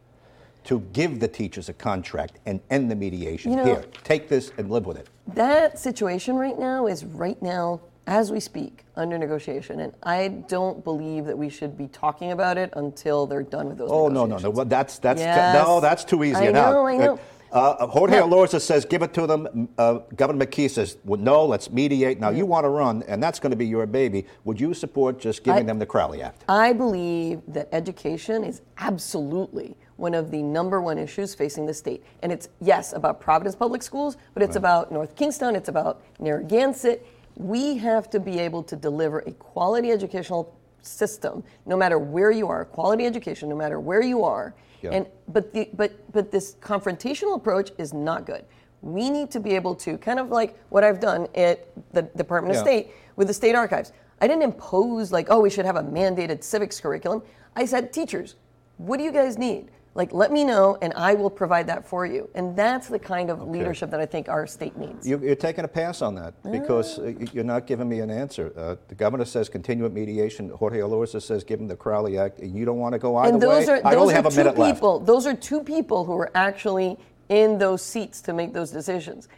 to 0.64 0.78
give 0.92 1.18
the 1.18 1.26
teachers 1.26 1.68
a 1.68 1.72
contract 1.72 2.38
and 2.46 2.61
end 2.70 2.88
the 2.88 2.94
mediation? 2.94 3.50
You 3.50 3.57
know- 3.59 3.64
Here, 3.64 3.85
take 4.05 4.28
this 4.28 4.52
and 4.59 4.70
live 4.70 4.87
with 4.87 4.96
it. 4.96 5.09
That 5.35 5.76
situation 5.76 6.37
right 6.37 6.57
now 6.59 6.87
is 6.87 7.05
right 7.05 7.40
now, 7.42 7.81
as 8.07 8.31
we 8.31 8.38
speak, 8.38 8.85
under 8.94 9.18
negotiation. 9.18 9.81
And 9.81 9.92
I 10.05 10.28
don't 10.28 10.85
believe 10.85 11.24
that 11.24 11.37
we 11.37 11.48
should 11.48 11.76
be 11.76 11.88
talking 11.88 12.31
about 12.31 12.59
it 12.59 12.70
until 12.76 13.26
they're 13.26 13.42
done 13.42 13.70
with 13.70 13.78
those 13.78 13.90
Oh 13.90 14.09
no, 14.09 14.24
no, 14.26 14.37
no! 14.38 14.50
Well, 14.50 14.66
that's 14.66 14.98
that's 14.98 15.20
Yes. 15.20 15.55
no, 15.64 15.81
that's 15.81 16.05
too 16.05 16.22
easy. 16.22 16.37
I 16.37 16.50
now. 16.52 16.87
I 16.87 16.96
know. 16.96 17.14
Uh, 17.14 17.18
Uh, 17.52 17.86
Jorge 17.86 18.18
No. 18.18 18.26
Elorza 18.26 18.60
says, 18.60 18.84
"Give 18.86 19.02
it 19.02 19.12
to 19.14 19.26
them." 19.26 19.68
Uh, 19.76 20.00
Governor 20.16 20.46
McKee 20.46 20.70
says, 20.70 20.96
well, 21.04 21.20
"No, 21.20 21.44
let's 21.44 21.70
mediate." 21.70 22.18
Now 22.18 22.30
you 22.30 22.46
want 22.46 22.64
to 22.64 22.70
run, 22.70 23.02
and 23.06 23.22
that's 23.22 23.38
going 23.38 23.50
to 23.50 23.56
be 23.56 23.66
your 23.66 23.86
baby. 23.86 24.26
Would 24.44 24.58
you 24.58 24.72
support 24.72 25.18
just 25.18 25.44
giving 25.44 25.64
I- 25.64 25.66
them 25.66 25.78
the 25.78 25.86
Crowley 25.86 26.22
Act? 26.22 26.44
I 26.48 26.72
believe 26.72 27.42
that 27.48 27.68
education 27.72 28.42
is 28.42 28.62
absolutely 28.78 29.76
one 29.96 30.14
of 30.14 30.30
the 30.30 30.42
number 30.42 30.80
one 30.80 30.96
issues 30.98 31.34
facing 31.34 31.66
the 31.66 31.74
state. 31.74 32.02
And 32.22 32.32
it's, 32.32 32.48
yes, 32.60 32.92
about 32.94 33.20
Providence 33.20 33.54
Public 33.54 33.82
Schools, 33.82 34.16
but 34.34 34.42
it's 34.42 34.56
about 34.56 34.90
North 34.90 35.14
Kingstown, 35.14 35.54
it's 35.54 35.68
about 35.68 36.00
Narragansett. 36.18 37.06
We 37.36 37.76
have 37.78 38.10
to 38.10 38.18
be 38.18 38.38
able 38.38 38.62
to 38.64 38.76
deliver 38.76 39.20
a 39.20 39.32
quality 39.32 39.90
educational 39.90 40.54
system, 40.82 41.42
no 41.66 41.76
matter 41.76 41.98
where 41.98 42.30
you 42.30 42.48
are, 42.48 42.64
quality 42.64 43.06
education, 43.06 43.48
no 43.48 43.56
matter 43.56 43.80
where 43.80 44.02
you 44.02 44.24
are. 44.24 44.54
Yeah. 44.82 44.90
And 44.90 45.06
but 45.28 45.52
the 45.52 45.68
but 45.74 45.92
but 46.12 46.30
this 46.30 46.56
confrontational 46.60 47.36
approach 47.36 47.70
is 47.78 47.92
not 47.94 48.26
good. 48.26 48.44
We 48.82 49.10
need 49.10 49.30
to 49.30 49.40
be 49.40 49.54
able 49.54 49.76
to 49.76 49.96
kind 49.98 50.18
of 50.18 50.28
like 50.30 50.58
what 50.70 50.82
I've 50.82 50.98
done 50.98 51.28
at 51.36 51.68
the 51.92 52.02
Department 52.02 52.54
Yeah. 52.54 52.60
of 52.60 52.66
State 52.66 52.88
with 53.16 53.28
the 53.28 53.34
state 53.34 53.54
archives. 53.54 53.92
I 54.20 54.26
didn't 54.26 54.42
impose 54.42 55.12
like, 55.12 55.28
oh, 55.30 55.40
we 55.40 55.50
should 55.50 55.64
have 55.64 55.76
a 55.76 55.82
mandated 55.82 56.42
civics 56.42 56.80
curriculum. 56.80 57.22
I 57.54 57.64
said, 57.64 57.92
teachers, 57.92 58.36
what 58.78 58.96
do 58.98 59.04
you 59.04 59.12
guys 59.12 59.38
need? 59.38 59.68
Like, 59.94 60.14
let 60.14 60.33
me 60.33 60.42
know, 60.42 60.78
and 60.81 60.94
I 60.94 61.12
will 61.12 61.28
provide 61.28 61.66
that 61.66 61.87
for 61.87 62.07
you. 62.07 62.31
And 62.35 62.57
that's 62.57 62.88
the 62.88 62.98
kind 62.98 63.28
of 63.28 63.46
leadership 63.46 63.90
that 63.90 64.00
I 64.00 64.07
think 64.07 64.28
our 64.28 64.46
state 64.46 64.74
needs. 64.76 65.07
You, 65.07 65.18
you're 65.18 65.35
taking 65.35 65.64
a 65.64 65.68
pass 65.68 66.00
on 66.00 66.14
that 66.14 66.35
because 66.50 66.98
uh, 66.98 67.12
you're 67.33 67.44
not 67.44 67.66
giving 67.66 67.90
me 67.90 68.00
an 68.00 68.11
answer. 68.11 68.55
Uh, 68.57 68.76
the 68.88 68.94
governor 68.94 69.26
says 69.26 69.50
continue 69.50 69.72
continuing 69.83 69.94
mediation. 69.94 70.50
Jorge 70.50 70.78
Elorza 70.78 71.20
says 71.20 71.44
give 71.44 71.61
him 71.61 71.68
the 71.68 71.76
Crowley 71.76 72.18
Act. 72.18 72.40
And 72.40 72.55
you 72.55 72.64
don't 72.64 72.78
want 72.78 72.92
to 72.92 72.98
go 72.98 73.16
either 73.16 73.35
and 73.35 73.42
those 73.42 73.66
way. 73.66 73.81
are 73.81 73.87
I 73.87 73.94
only 73.94 74.14
are 74.14 74.16
have 74.16 74.26
a 74.26 74.31
two 74.31 74.37
minute 74.37 74.59
left. 74.59 74.76
people. 74.76 74.98
Those 74.98 75.26
are 75.26 75.35
two 75.35 75.62
people 75.62 76.05
who 76.05 76.14
are 76.14 76.31
actually 76.35 76.98
in 77.28 77.59
those 77.59 77.83
seats 77.83 78.20
to 78.22 78.33
make 78.33 78.52
those 78.52 78.70
decisions. 78.70 79.28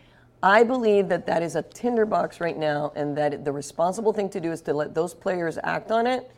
I 0.42 0.62
believe 0.62 1.08
that 1.08 1.26
that 1.26 1.42
is 1.42 1.56
a 1.56 1.62
tinderbox 1.62 2.40
right 2.40 2.58
now, 2.58 2.92
and 2.96 3.16
that 3.16 3.44
the 3.44 3.52
responsible 3.52 4.12
thing 4.12 4.28
to 4.30 4.40
do 4.40 4.52
is 4.52 4.60
to 4.62 4.74
let 4.74 4.94
those 4.94 5.14
players 5.14 5.58
act 5.62 5.90
on 5.90 6.06
it 6.06 6.30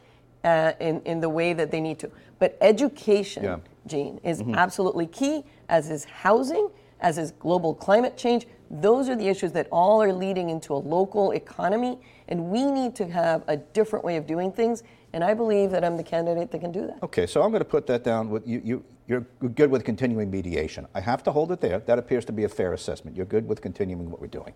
uh, 0.44 0.72
in 0.80 1.00
in 1.02 1.20
the 1.20 1.28
way 1.28 1.52
that 1.52 1.70
they 1.70 1.80
need 1.80 1.98
to. 2.00 2.10
But 2.38 2.56
education, 2.60 3.44
Yeah. 3.44 3.58
Gene, 3.86 4.20
is 4.24 4.40
Mm-hmm. 4.42 4.54
absolutely 4.54 5.06
key. 5.06 5.44
As 5.68 5.90
is 5.90 6.04
housing, 6.04 6.68
as 7.00 7.18
is 7.18 7.32
global 7.32 7.74
climate 7.74 8.16
change. 8.16 8.46
Those 8.70 9.08
are 9.08 9.14
the 9.16 9.28
issues 9.28 9.52
that 9.52 9.68
all 9.70 10.02
are 10.02 10.12
leading 10.12 10.50
into 10.50 10.74
a 10.74 10.76
local 10.78 11.30
economy, 11.32 11.98
and 12.28 12.46
we 12.50 12.64
need 12.70 12.94
to 12.96 13.06
have 13.08 13.42
a 13.46 13.56
different 13.56 14.04
way 14.04 14.16
of 14.16 14.26
doing 14.26 14.50
things. 14.52 14.82
And 15.12 15.22
I 15.22 15.34
believe 15.34 15.70
that 15.70 15.84
I'm 15.84 15.96
the 15.96 16.02
candidate 16.02 16.50
that 16.50 16.60
can 16.60 16.72
do 16.72 16.86
that. 16.88 16.98
Okay, 17.02 17.26
so 17.26 17.42
I'm 17.42 17.50
going 17.50 17.60
to 17.60 17.64
put 17.68 17.86
that 17.86 18.02
down. 18.04 18.28
With 18.28 18.46
you, 18.46 18.60
you, 18.64 18.84
you're 19.06 19.20
good 19.54 19.70
with 19.70 19.84
continuing 19.84 20.30
mediation. 20.30 20.86
I 20.94 21.00
have 21.00 21.22
to 21.24 21.32
hold 21.32 21.52
it 21.52 21.60
there. 21.60 21.78
That 21.78 21.98
appears 21.98 22.24
to 22.26 22.32
be 22.32 22.42
a 22.44 22.48
fair 22.48 22.72
assessment. 22.72 23.16
You're 23.16 23.24
good 23.26 23.46
with 23.48 23.60
continuing 23.62 24.10
what 24.10 24.20
we're 24.20 24.26
doing. 24.26 24.52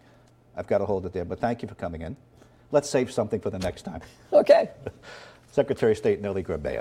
I've 0.57 0.67
got 0.67 0.79
to 0.79 0.87
hold 0.87 1.07
it 1.07 1.13
there. 1.13 1.25
But 1.25 1.39
thank 1.41 1.63
you 1.63 1.69
for 1.69 1.77
coming 1.77 2.03
in. 2.03 2.17
Let's 2.73 2.91
save 2.91 3.11
something 3.13 3.41
for 3.41 3.51
the 3.51 3.59
next 3.61 3.83
time. 3.83 4.01
Okay. 4.33 4.71
Secretary 5.51 5.93
of 5.93 5.99
State 5.99 6.21
Nellie 6.21 6.45
Gorbea. 6.45 6.79